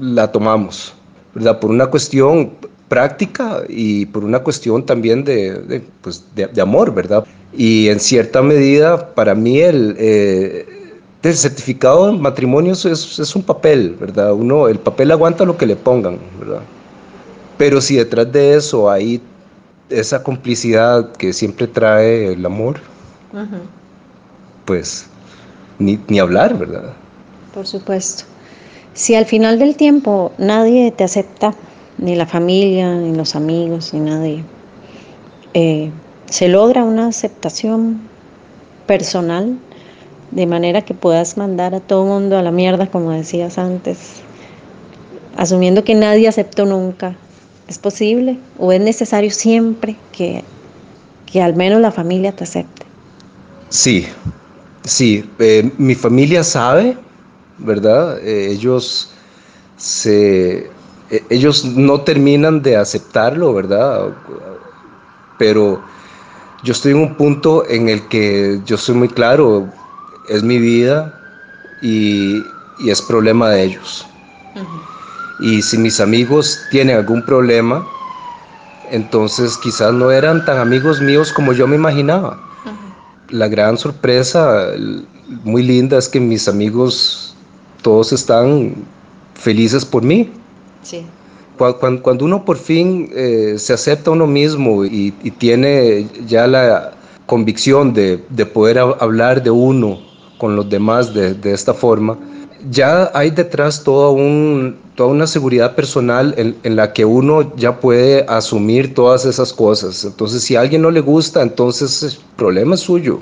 la 0.00 0.32
tomamos, 0.32 0.94
¿verdad? 1.34 1.58
Por 1.60 1.70
una 1.70 1.86
cuestión 1.88 2.52
práctica 2.88 3.62
y 3.68 4.06
por 4.06 4.24
una 4.24 4.40
cuestión 4.40 4.84
también 4.84 5.24
de, 5.24 5.82
pues 6.00 6.24
de, 6.34 6.60
amor, 6.60 6.94
¿verdad? 6.94 7.24
Y 7.56 7.88
en 7.88 8.00
cierta 8.00 8.42
medida, 8.42 9.14
para 9.14 9.34
mí, 9.34 9.60
el, 9.60 9.94
eh, 9.98 10.66
el 11.22 11.34
certificado 11.34 12.06
de 12.06 12.18
matrimonio 12.18 12.72
es, 12.72 12.84
es, 12.84 13.36
un 13.36 13.42
papel, 13.42 13.96
¿verdad? 14.00 14.32
Uno, 14.32 14.68
el 14.68 14.78
papel 14.78 15.10
aguanta 15.10 15.44
lo 15.44 15.56
que 15.56 15.66
le 15.66 15.76
pongan, 15.76 16.18
¿verdad? 16.38 16.60
Pero 17.56 17.80
si 17.80 17.96
detrás 17.96 18.30
de 18.32 18.54
eso 18.54 18.90
hay 18.90 19.20
esa 19.90 20.22
complicidad 20.22 21.12
que 21.12 21.32
siempre 21.32 21.66
trae 21.66 22.32
el 22.32 22.44
amor, 22.46 22.76
pues 24.64 25.06
ni, 25.78 25.98
ni 26.08 26.18
hablar, 26.18 26.56
¿verdad? 26.56 26.92
Por 27.54 27.66
supuesto. 27.66 28.24
Si 28.94 29.14
al 29.14 29.26
final 29.26 29.58
del 29.58 29.76
tiempo 29.76 30.32
nadie 30.38 30.92
te 30.92 31.04
acepta, 31.04 31.54
ni 31.98 32.14
la 32.14 32.26
familia, 32.26 32.94
ni 32.94 33.14
los 33.14 33.34
amigos, 33.34 33.92
ni 33.92 34.00
nadie. 34.00 34.44
Eh, 35.54 35.90
se 36.30 36.48
logra 36.48 36.84
una 36.84 37.08
aceptación 37.08 38.00
personal 38.86 39.58
de 40.30 40.46
manera 40.46 40.82
que 40.82 40.94
puedas 40.94 41.36
mandar 41.36 41.74
a 41.74 41.80
todo 41.80 42.04
mundo 42.04 42.36
a 42.36 42.42
la 42.42 42.50
mierda, 42.50 42.86
como 42.86 43.10
decías 43.10 43.58
antes, 43.58 43.98
asumiendo 45.36 45.84
que 45.84 45.94
nadie 45.94 46.28
aceptó 46.28 46.66
nunca. 46.66 47.16
¿Es 47.66 47.78
posible 47.78 48.38
o 48.58 48.72
es 48.72 48.80
necesario 48.80 49.30
siempre 49.30 49.96
que, 50.12 50.42
que 51.30 51.42
al 51.42 51.54
menos 51.54 51.80
la 51.80 51.90
familia 51.90 52.32
te 52.32 52.44
acepte? 52.44 52.86
Sí, 53.68 54.06
sí, 54.84 55.28
eh, 55.38 55.70
mi 55.76 55.94
familia 55.94 56.42
sabe, 56.42 56.96
¿verdad? 57.58 58.18
Eh, 58.20 58.52
ellos 58.52 59.10
se 59.76 60.70
ellos 61.30 61.64
no 61.64 62.00
terminan 62.02 62.62
de 62.62 62.76
aceptarlo, 62.76 63.54
¿verdad? 63.54 64.08
Pero 65.38 65.80
yo 66.62 66.72
estoy 66.72 66.92
en 66.92 66.98
un 66.98 67.14
punto 67.14 67.68
en 67.68 67.88
el 67.88 68.06
que 68.08 68.60
yo 68.66 68.76
soy 68.76 68.94
muy 68.94 69.08
claro, 69.08 69.68
es 70.28 70.42
mi 70.42 70.58
vida 70.58 71.14
y, 71.82 72.42
es 72.86 73.02
problema 73.02 73.50
de 73.50 73.64
ellos. 73.64 74.06
Y 75.40 75.62
si 75.62 75.78
mis 75.78 76.00
amigos 76.00 76.60
tienen 76.70 76.96
algún 76.96 77.24
problema, 77.24 77.84
entonces 78.90 79.56
quizás 79.56 79.92
no 79.92 80.10
eran 80.10 80.44
tan 80.44 80.58
amigos 80.58 81.00
míos 81.00 81.32
como 81.32 81.52
yo 81.52 81.66
me 81.66 81.76
imaginaba. 81.76 82.40
La 83.30 83.48
gran 83.48 83.76
sorpresa, 83.76 84.68
muy 85.44 85.62
linda, 85.62 85.98
es 85.98 86.08
que 86.08 86.20
mis 86.20 86.48
amigos 86.48 87.36
todos 87.82 88.12
están 88.12 88.74
felices 89.34 89.84
por 89.84 90.02
mí. 90.02 90.30
Cuando, 91.56 92.24
uno 92.24 92.44
por 92.44 92.56
fin 92.56 93.10
eh, 93.12 93.54
se 93.58 93.72
acepta 93.72 94.10
a 94.10 94.12
uno 94.12 94.26
mismo 94.26 94.84
y, 94.84 95.10
tiene 95.38 96.06
ya 96.26 96.46
la 96.46 96.92
convicción 97.26 97.92
de, 97.92 98.18
poder 98.52 98.78
hablar 98.78 99.42
de 99.42 99.50
uno 99.50 99.98
con 100.38 100.54
los 100.54 100.68
demás 100.70 101.12
de, 101.12 101.52
esta 101.52 101.74
forma, 101.74 102.16
ya 102.70 103.10
hay 103.12 103.30
detrás 103.30 103.82
toda, 103.82 104.10
un, 104.10 104.76
toda 104.94 105.08
una 105.10 105.26
seguridad 105.26 105.74
personal 105.74 106.34
en, 106.36 106.56
en, 106.62 106.76
la 106.76 106.92
que 106.92 107.04
uno 107.04 107.54
ya 107.56 107.80
puede 107.80 108.24
asumir 108.28 108.94
todas 108.94 109.24
esas 109.24 109.52
cosas. 109.52 110.04
Entonces, 110.04 110.42
si 110.42 110.54
a 110.54 110.60
alguien 110.60 110.82
no 110.82 110.90
le 110.90 111.00
gusta, 111.00 111.42
entonces 111.42 112.02
el 112.02 112.18
problema 112.36 112.74
es 112.74 112.80
suyo 112.80 113.20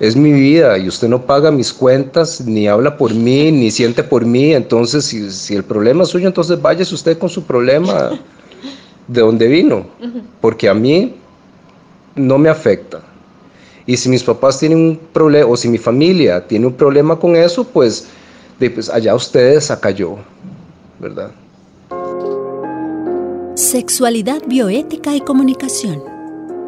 es 0.00 0.14
mi 0.14 0.32
vida 0.32 0.78
y 0.78 0.88
usted 0.88 1.08
no 1.08 1.22
paga 1.22 1.50
mis 1.50 1.72
cuentas, 1.72 2.40
ni 2.40 2.68
habla 2.68 2.96
por 2.96 3.12
mí, 3.12 3.50
ni 3.50 3.70
siente 3.70 4.02
por 4.04 4.24
mí, 4.24 4.54
entonces 4.54 5.04
si, 5.04 5.54
el 5.54 5.64
problema 5.64 6.04
es 6.04 6.10
suyo, 6.10 6.28
entonces 6.28 6.60
váyase 6.60 6.94
usted 6.94 7.18
con 7.18 7.28
su 7.28 7.42
problema 7.42 8.10
de 9.08 9.20
donde 9.20 9.48
vino, 9.48 9.86
porque 10.40 10.68
a 10.68 10.74
mí 10.74 11.14
no 12.14 12.38
me 12.38 12.48
afecta. 12.48 13.00
Y 13.86 13.96
si 13.96 14.08
mis 14.08 14.22
papás 14.22 14.58
tienen 14.58 14.78
un 14.78 15.00
problema, 15.12 15.50
o 15.50 15.56
si 15.56 15.68
mi 15.68 15.78
familia 15.78 16.46
tiene 16.46 16.66
un 16.66 16.74
problema 16.74 17.18
con 17.18 17.34
eso, 17.34 17.64
pues, 17.64 18.06
pues 18.58 18.90
allá 18.90 19.14
ustedes, 19.14 19.70
acá 19.70 19.90
yo, 19.90 20.18
¿verdad? 21.00 21.30
Sexualidad 23.54 24.42
bioética 24.46 25.16
y 25.16 25.20
comunicación 25.20 26.02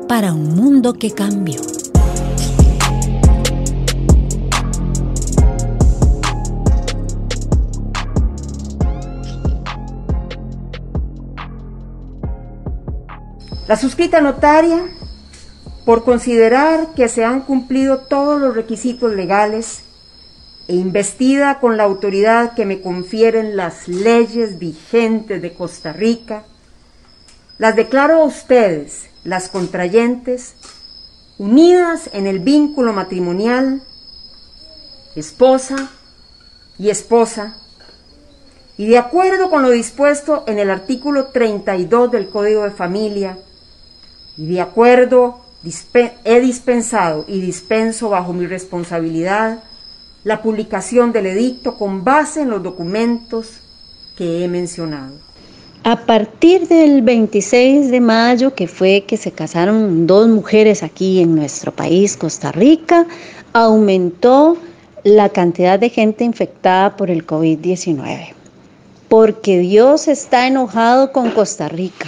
para 0.09 0.33
un 0.33 0.55
mundo 0.57 0.95
que 0.95 1.13
cambió. 1.13 1.61
La 13.71 13.77
suscrita 13.77 14.21
notaria, 14.21 14.83
por 15.85 16.03
considerar 16.03 16.89
que 16.97 17.09
se 17.09 17.25
han 17.25 17.43
cumplido 17.43 17.99
todos 17.99 18.41
los 18.41 18.57
requisitos 18.57 19.13
legales 19.15 19.83
e 20.67 20.75
investida 20.75 21.61
con 21.61 21.77
la 21.77 21.85
autoridad 21.85 22.55
que 22.55 22.67
me 22.67 22.81
confieren 22.81 23.57
las 23.57 23.87
leyes 23.87 24.59
vigentes 24.59 25.41
de 25.41 25.55
Costa 25.55 25.93
Rica, 25.93 26.43
las 27.59 27.77
declaro 27.77 28.23
a 28.23 28.25
ustedes, 28.25 29.09
las 29.23 29.49
contrayentes, 29.49 30.57
unidas 31.39 32.11
en 32.13 32.27
el 32.27 32.41
vínculo 32.41 32.93
matrimonial, 32.93 33.85
esposa 35.15 35.93
y 36.77 36.91
esposa, 36.91 37.57
y 38.77 38.89
de 38.89 38.99
acuerdo 38.99 39.49
con 39.49 39.63
lo 39.63 39.71
dispuesto 39.71 40.43
en 40.49 40.59
el 40.59 40.71
artículo 40.71 41.29
32 41.29 42.11
del 42.11 42.31
Código 42.31 42.65
de 42.65 42.73
Familia, 42.73 43.39
y 44.41 44.47
de 44.47 44.61
acuerdo 44.63 45.41
he 46.25 46.41
dispensado 46.41 47.27
y 47.29 47.41
dispenso 47.43 48.09
bajo 48.09 48.33
mi 48.33 48.47
responsabilidad 48.47 49.63
la 50.25 50.41
publicación 50.41 51.13
del 51.13 51.27
edicto 51.27 51.77
con 51.77 52.05
base 52.05 52.41
en 52.41 52.49
los 52.49 52.63
documentos 52.63 53.59
que 54.17 54.43
he 54.43 54.49
mencionado. 54.49 55.13
A 55.85 55.97
partir 56.07 56.69
del 56.69 57.03
26 57.03 57.91
de 57.91 58.01
mayo, 58.01 58.55
que 58.55 58.67
fue 58.67 59.05
que 59.07 59.19
se 59.19 59.33
casaron 59.33 60.07
dos 60.07 60.29
mujeres 60.29 60.83
aquí 60.83 61.21
en 61.21 61.35
nuestro 61.35 61.73
país, 61.73 62.17
Costa 62.17 62.51
Rica, 62.53 63.07
aumentó 63.53 64.57
la 65.05 65.29
cantidad 65.29 65.79
de 65.79 65.91
gente 65.91 66.25
infectada 66.25 66.97
por 66.97 67.11
el 67.11 67.27
COVID-19. 67.27 68.33
Porque 69.09 69.59
Dios 69.59 70.09
está 70.09 70.47
enojado 70.47 71.13
con 71.13 71.31
Costa 71.31 71.69
Rica 71.69 72.07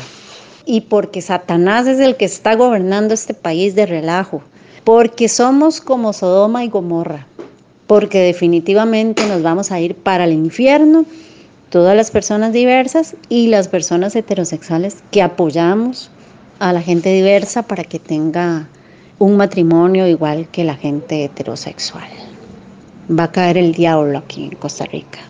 y 0.65 0.83
porque 0.83 1.21
Satanás 1.23 1.87
es 1.87 1.99
el 2.01 2.17
que 2.17 2.25
está 2.25 2.55
gobernando 2.55 3.15
este 3.15 3.35
país 3.35 3.75
de 3.75 3.87
relajo, 3.87 4.43
porque 4.85 5.29
somos 5.29 5.81
como 5.81 6.13
Sodoma 6.13 6.65
y 6.65 6.69
Gomorra, 6.69 7.27
porque 7.87 8.21
definitivamente 8.21 9.27
nos 9.27 9.43
vamos 9.43 9.71
a 9.73 9.81
ir 9.81 9.95
para 9.95 10.25
el 10.25 10.33
infierno, 10.33 11.05
todas 11.71 11.97
las 11.97 12.11
personas 12.11 12.53
diversas 12.53 13.17
y 13.29 13.49
las 13.49 13.69
personas 13.69 14.15
heterosexuales 14.15 14.99
que 15.11 15.23
apoyamos 15.23 16.11
a 16.59 16.73
la 16.73 16.83
gente 16.83 17.13
diversa 17.13 17.63
para 17.63 17.85
que 17.85 17.99
tenga 17.99 18.69
un 19.19 19.37
matrimonio 19.37 20.07
igual 20.07 20.49
que 20.51 20.65
la 20.65 20.75
gente 20.75 21.25
heterosexual. 21.25 22.09
Va 23.11 23.25
a 23.25 23.33
caer 23.33 23.57
el 23.57 23.73
diablo 23.73 24.19
aquí 24.19 24.45
en 24.45 24.57
Costa 24.57 24.85
Rica. 24.85 25.21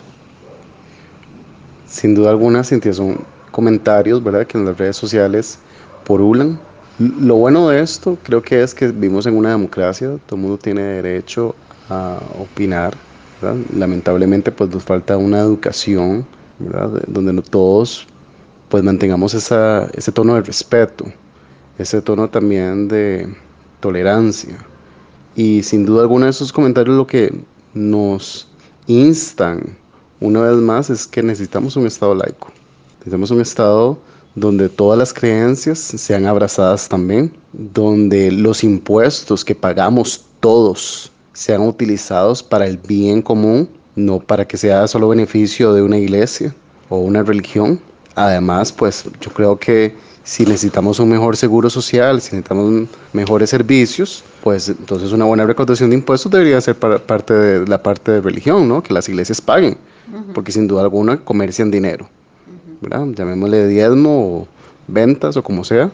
Sin 1.87 2.15
duda 2.15 2.31
alguna, 2.31 2.63
Cintia, 2.63 2.93
son 2.93 3.23
comentarios, 3.53 4.21
¿verdad? 4.21 4.45
Que 4.45 4.57
en 4.57 4.65
las 4.65 4.77
redes 4.77 4.97
sociales 4.97 5.59
porulan. 6.03 6.59
Lo 6.99 7.35
bueno 7.35 7.69
de 7.69 7.79
esto 7.79 8.17
creo 8.23 8.41
que 8.41 8.61
es 8.61 8.73
que 8.73 8.87
vivimos 8.87 9.25
en 9.25 9.37
una 9.37 9.51
democracia, 9.51 10.17
todo 10.25 10.35
el 10.35 10.41
mundo 10.41 10.57
tiene 10.57 10.81
derecho 10.81 11.55
a 11.89 12.19
opinar, 12.37 12.93
Lamentablemente 13.75 14.51
pues 14.51 14.69
nos 14.69 14.83
falta 14.83 15.17
una 15.17 15.39
educación, 15.39 16.25
¿verdad? 16.59 17.03
Donde 17.07 17.41
todos 17.41 18.07
pues 18.69 18.83
mantengamos 18.83 19.33
ese 19.33 20.11
tono 20.13 20.35
de 20.35 20.41
respeto, 20.41 21.05
ese 21.77 22.01
tono 22.01 22.29
también 22.29 22.87
de 22.87 23.27
tolerancia 23.81 24.55
Y 25.35 25.61
sin 25.63 25.85
duda 25.85 26.03
alguna 26.03 26.25
de 26.27 26.31
esos 26.31 26.53
comentarios 26.53 26.95
lo 26.95 27.05
que 27.05 27.43
nos 27.73 28.47
instan 28.87 29.77
una 30.21 30.41
vez 30.41 30.57
más 30.57 30.89
es 30.89 31.05
que 31.05 31.21
necesitamos 31.21 31.75
un 31.75 31.85
Estado 31.85 32.15
laico. 32.15 32.47
Necesitamos 33.03 33.31
un 33.31 33.41
Estado 33.41 33.97
donde 34.33 34.69
todas 34.69 34.97
las 34.97 35.13
creencias 35.13 35.77
sean 35.77 36.25
abrazadas 36.25 36.87
también, 36.87 37.33
donde 37.51 38.31
los 38.31 38.63
impuestos 38.63 39.43
que 39.43 39.53
pagamos 39.53 40.23
todos 40.39 41.11
sean 41.33 41.63
utilizados 41.67 42.41
para 42.41 42.65
el 42.65 42.77
bien 42.77 43.21
común, 43.21 43.67
no 43.97 44.21
para 44.21 44.47
que 44.47 44.55
sea 44.55 44.87
solo 44.87 45.09
beneficio 45.09 45.73
de 45.73 45.81
una 45.81 45.97
iglesia 45.97 46.55
o 46.87 46.99
una 46.99 47.23
religión. 47.23 47.77
Además, 48.15 48.71
pues 48.71 49.03
yo 49.19 49.31
creo 49.31 49.59
que 49.59 49.93
si 50.23 50.45
necesitamos 50.45 50.97
un 50.99 51.09
mejor 51.09 51.35
seguro 51.35 51.69
social, 51.69 52.21
si 52.21 52.37
necesitamos 52.37 52.87
mejores 53.11 53.49
servicios, 53.49 54.23
pues 54.41 54.69
entonces 54.69 55.11
una 55.11 55.25
buena 55.25 55.45
recaudación 55.45 55.89
de 55.89 55.97
impuestos 55.97 56.31
debería 56.31 56.61
ser 56.61 56.75
para 56.75 56.99
parte 56.99 57.33
de 57.33 57.67
la 57.67 57.83
parte 57.83 58.13
de 58.13 58.21
religión, 58.21 58.65
¿no? 58.69 58.81
Que 58.81 58.93
las 58.93 59.09
iglesias 59.09 59.41
paguen, 59.41 59.77
porque 60.33 60.53
sin 60.53 60.67
duda 60.69 60.83
alguna 60.83 61.19
comercian 61.19 61.69
dinero, 61.69 62.07
¿verdad? 62.83 63.07
Llamémosle 63.15 63.67
diezmo 63.67 64.41
o 64.41 64.47
ventas 64.87 65.35
o 65.37 65.43
como 65.43 65.63
sea, 65.63 65.91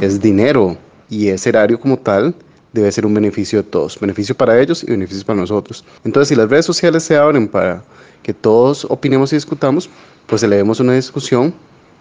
es 0.00 0.20
dinero 0.20 0.76
y 1.08 1.28
ese 1.28 1.50
erario 1.50 1.78
como 1.78 1.96
tal 1.96 2.34
debe 2.72 2.90
ser 2.90 3.06
un 3.06 3.14
beneficio 3.14 3.62
de 3.62 3.68
todos, 3.68 3.98
beneficio 4.00 4.34
para 4.34 4.60
ellos 4.60 4.82
y 4.82 4.90
beneficio 4.90 5.24
para 5.24 5.38
nosotros. 5.40 5.84
Entonces, 6.04 6.28
si 6.28 6.34
las 6.34 6.50
redes 6.50 6.66
sociales 6.66 7.04
se 7.04 7.16
abren 7.16 7.46
para 7.46 7.84
que 8.24 8.34
todos 8.34 8.84
opinemos 8.90 9.32
y 9.32 9.36
discutamos, 9.36 9.88
pues 10.26 10.42
elevemos 10.42 10.80
una 10.80 10.94
discusión 10.94 11.54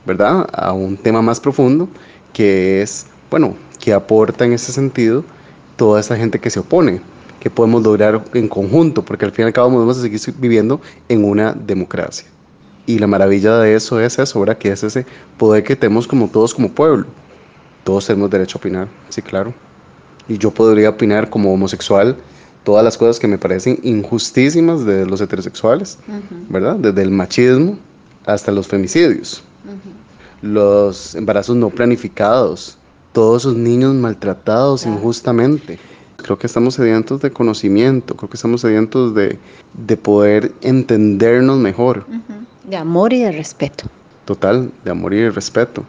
¿verdad? 0.06 0.48
A 0.54 0.74
un 0.74 0.98
tema 0.98 1.22
más 1.22 1.40
profundo 1.40 1.88
que 2.34 2.82
es, 2.82 3.06
bueno, 3.30 3.56
que 3.80 3.94
aporta 3.94 4.46
en 4.46 4.54
ese 4.54 4.72
sentido 4.72 5.24
toda 5.76 6.00
esa 6.00 6.16
gente 6.16 6.40
que 6.40 6.50
se 6.50 6.60
opone, 6.60 7.02
que 7.40 7.50
podemos 7.50 7.84
lograr 7.84 8.24
en 8.34 8.48
conjunto, 8.48 9.04
porque 9.04 9.26
al 9.26 9.32
fin 9.32 9.44
y 9.44 9.48
al 9.48 9.54
cabo 9.54 9.78
vamos 9.78 9.98
a 9.98 10.02
seguir 10.02 10.20
viviendo 10.38 10.82
en 11.10 11.24
una 11.24 11.54
democracia. 11.54 12.28
Y 12.86 13.00
la 13.00 13.08
maravilla 13.08 13.58
de 13.60 13.76
eso 13.76 14.00
es 14.00 14.20
eso, 14.20 14.40
¿verdad? 14.40 14.58
Que 14.58 14.72
es 14.72 14.84
ese 14.84 15.06
poder 15.38 15.64
que 15.64 15.76
tenemos 15.76 16.08
como 16.08 16.28
todos 16.28 16.54
como 16.54 16.70
pueblo. 16.70 17.06
Todos 17.84 18.08
tenemos 18.08 18.30
derecho 18.30 18.58
a 18.58 18.60
opinar, 18.60 18.88
sí, 19.10 19.22
claro. 19.22 19.54
Y 20.28 20.38
yo 20.38 20.52
podría 20.52 20.90
opinar 20.90 21.30
como 21.30 21.54
homosexual 21.54 22.18
todas 22.64 22.84
las 22.84 22.98
cosas 22.98 23.20
que 23.20 23.28
me 23.28 23.38
parecen 23.38 23.80
injustísimas 23.84 24.86
de 24.86 25.06
los 25.06 25.20
heterosexuales, 25.20 25.98
¿verdad? 26.50 26.76
Desde 26.76 27.02
el 27.02 27.12
machismo 27.12 27.78
hasta 28.26 28.52
los 28.52 28.68
femicidios 28.68 29.44
los 30.44 31.16
embarazos 31.16 31.56
no 31.56 31.70
planificados, 31.70 32.78
todos 33.14 33.44
esos 33.44 33.56
niños 33.56 33.96
maltratados 33.96 34.86
injustamente. 34.86 35.80
Creo 36.24 36.40
que 36.40 36.48
estamos 36.48 36.76
sedientos 36.76 37.22
de 37.22 37.32
conocimiento, 37.32 38.16
creo 38.16 38.30
que 38.30 38.38
estamos 38.38 38.62
sedientos 38.62 39.14
de, 39.14 39.38
poder 39.98 40.54
entendernos 40.62 41.58
mejor. 41.58 42.06
De 42.64 42.78
amor 42.78 43.12
y 43.12 43.20
de 43.20 43.32
respeto. 43.32 43.86
Total, 44.26 44.72
de 44.86 44.92
amor 44.92 45.14
y 45.14 45.18
de 45.18 45.32
respeto. 45.32 45.84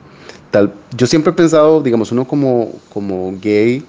Tal, 0.51 0.73
yo 0.97 1.07
siempre 1.07 1.33
he 1.33 1.35
pensado, 1.35 1.81
digamos, 1.81 2.11
uno 2.11 2.27
como, 2.27 2.73
como 2.93 3.33
gay, 3.41 3.85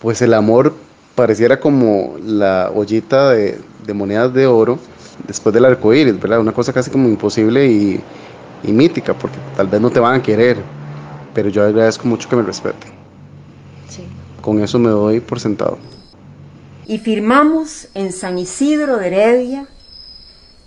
pues 0.00 0.22
el 0.22 0.32
amor 0.32 0.74
pareciera 1.14 1.60
como 1.60 2.16
la 2.24 2.70
ollita 2.74 3.30
de, 3.30 3.58
de 3.86 3.94
monedas 3.94 4.32
de 4.32 4.46
oro 4.46 4.78
después 5.26 5.54
del 5.54 5.66
arco 5.66 5.92
iris, 5.92 6.18
¿verdad? 6.18 6.40
Una 6.40 6.52
cosa 6.52 6.72
casi 6.72 6.90
como 6.90 7.06
imposible 7.06 7.66
y, 7.66 8.00
y 8.64 8.72
mítica, 8.72 9.14
porque 9.14 9.36
tal 9.56 9.68
vez 9.68 9.80
no 9.80 9.90
te 9.90 10.00
van 10.00 10.20
a 10.20 10.22
querer, 10.22 10.56
pero 11.34 11.50
yo 11.50 11.64
agradezco 11.64 12.08
mucho 12.08 12.28
que 12.28 12.36
me 12.36 12.42
respeten. 12.42 13.01
Con 14.42 14.62
eso 14.62 14.78
me 14.78 14.90
doy 14.90 15.20
por 15.20 15.40
sentado. 15.40 15.78
Y 16.86 16.98
firmamos 16.98 17.88
en 17.94 18.12
San 18.12 18.38
Isidro 18.38 18.98
de 18.98 19.06
Heredia 19.06 19.66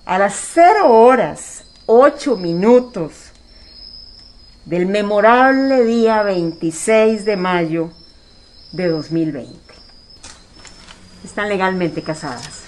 a 0.05 0.17
las 0.17 0.33
0 0.53 0.89
horas 0.89 1.65
8 1.85 2.37
minutos 2.37 3.31
del 4.65 4.87
memorable 4.87 5.83
día 5.83 6.23
26 6.23 7.25
de 7.25 7.37
mayo 7.37 7.91
de 8.71 8.87
2020. 8.87 9.53
Están 11.23 11.49
legalmente 11.49 12.01
casadas. 12.01 12.63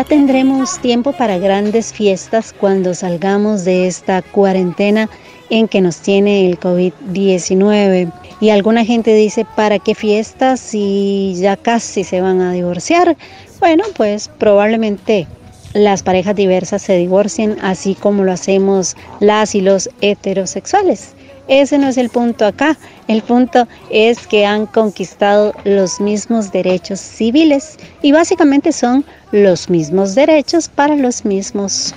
Ya 0.00 0.04
tendremos 0.04 0.78
tiempo 0.78 1.12
para 1.12 1.36
grandes 1.36 1.92
fiestas 1.92 2.54
cuando 2.58 2.94
salgamos 2.94 3.66
de 3.66 3.86
esta 3.86 4.22
cuarentena 4.22 5.10
en 5.50 5.68
que 5.68 5.82
nos 5.82 5.98
tiene 5.98 6.48
el 6.48 6.58
COVID-19. 6.58 8.10
Y 8.40 8.48
alguna 8.48 8.86
gente 8.86 9.12
dice, 9.12 9.44
¿para 9.44 9.78
qué 9.78 9.94
fiestas 9.94 10.58
si 10.58 11.34
ya 11.36 11.58
casi 11.58 12.04
se 12.04 12.22
van 12.22 12.40
a 12.40 12.54
divorciar? 12.54 13.14
Bueno, 13.58 13.84
pues 13.94 14.30
probablemente 14.38 15.26
las 15.74 16.02
parejas 16.02 16.34
diversas 16.34 16.80
se 16.80 16.96
divorcien 16.96 17.58
así 17.60 17.94
como 17.94 18.24
lo 18.24 18.32
hacemos 18.32 18.96
las 19.20 19.54
y 19.54 19.60
los 19.60 19.90
heterosexuales. 20.00 21.14
Ese 21.50 21.78
no 21.78 21.88
es 21.88 21.98
el 21.98 22.10
punto 22.10 22.46
acá. 22.46 22.78
El 23.08 23.22
punto 23.22 23.66
es 23.90 24.28
que 24.28 24.46
han 24.46 24.66
conquistado 24.66 25.52
los 25.64 26.00
mismos 26.00 26.52
derechos 26.52 27.00
civiles 27.00 27.76
y 28.02 28.12
básicamente 28.12 28.70
son 28.70 29.04
los 29.32 29.68
mismos 29.68 30.14
derechos 30.14 30.68
para 30.68 30.94
los 30.94 31.24
mismos 31.24 31.92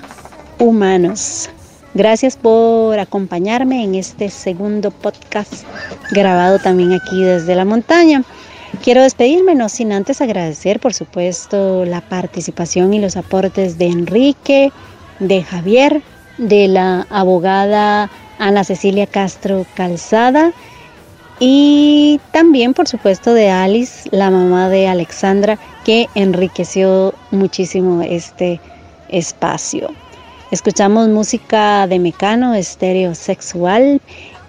humanos. 0.57 1.51
Gracias 1.93 2.35
por 2.35 2.97
acompañarme 2.97 3.83
en 3.83 3.93
este 3.93 4.31
segundo 4.31 4.89
podcast 4.89 5.53
grabado 6.09 6.57
también 6.57 6.93
aquí 6.93 7.23
desde 7.23 7.53
la 7.53 7.63
montaña. 7.63 8.23
Quiero 8.81 9.03
despedirme, 9.03 9.53
no 9.53 9.69
sin 9.69 9.91
antes 9.91 10.19
agradecer, 10.19 10.79
por 10.79 10.95
supuesto, 10.95 11.85
la 11.85 12.01
participación 12.01 12.91
y 12.95 12.99
los 12.99 13.17
aportes 13.17 13.77
de 13.77 13.85
Enrique, 13.85 14.71
de 15.19 15.43
Javier, 15.43 16.01
de 16.39 16.67
la 16.67 17.05
abogada 17.11 18.09
Ana 18.43 18.65
Cecilia 18.65 19.08
Castro 19.08 19.65
Calzada 19.73 20.51
y 21.39 22.19
también 22.32 22.73
por 22.73 22.89
supuesto 22.89 23.34
de 23.34 23.49
Alice, 23.49 24.10
la 24.12 24.29
mamá 24.29 24.67
de 24.67 24.88
Alexandra, 24.88 25.58
que 25.86 26.10
enriqueció 26.13 27.13
muchísimo 27.32 28.01
este 28.01 28.60
espacio. 29.08 29.89
Escuchamos 30.51 31.08
música 31.08 31.88
de 31.88 31.99
Mecano, 31.99 32.53
estéreo 32.53 33.15
sexual 33.15 34.01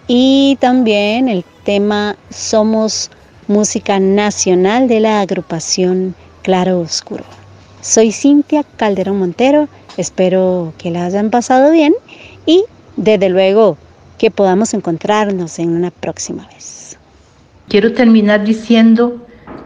y 0.09 0.59
también 0.61 1.29
el 1.29 1.45
tema 1.65 2.17
Somos 2.31 3.11
Música 3.47 4.01
Nacional 4.01 4.89
de 4.89 5.01
la 5.01 5.21
agrupación 5.21 6.17
Claro 6.43 6.81
Oscuro. 6.81 7.25
Soy 7.81 8.11
Cintia 8.11 8.65
Calderón 8.77 9.21
Montero, 9.21 9.69
espero 9.97 10.73
que 10.79 10.91
la 10.91 11.07
hayan 11.07 11.31
pasado 11.31 11.71
bien 11.71 11.95
y 12.45 12.65
desde 12.97 13.29
luego 13.29 13.77
que 14.25 14.31
podamos 14.31 14.73
encontrarnos 14.73 15.59
en 15.59 15.77
una 15.77 15.91
próxima 15.91 16.47
vez. 16.47 16.97
Quiero 17.69 17.93
terminar 17.93 18.43
diciendo, 18.43 19.19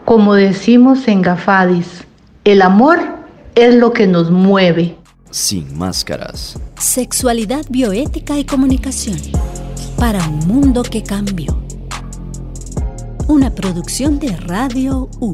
como 0.04 0.34
decimos 0.34 1.06
en 1.06 1.22
Gafadis, 1.22 1.86
el 2.42 2.62
amor 2.62 2.98
es 3.54 3.76
lo 3.76 3.92
que 3.92 4.08
nos 4.08 4.32
mueve. 4.32 4.96
Sin 5.30 5.78
máscaras. 5.78 6.58
Sexualidad 6.76 7.66
bioética 7.70 8.36
y 8.36 8.44
comunicación. 8.44 9.18
Para 9.96 10.26
un 10.26 10.40
mundo 10.48 10.82
que 10.82 11.04
cambió. 11.04 11.56
Una 13.28 13.54
producción 13.54 14.18
de 14.18 14.34
Radio 14.38 15.08
U. 15.20 15.30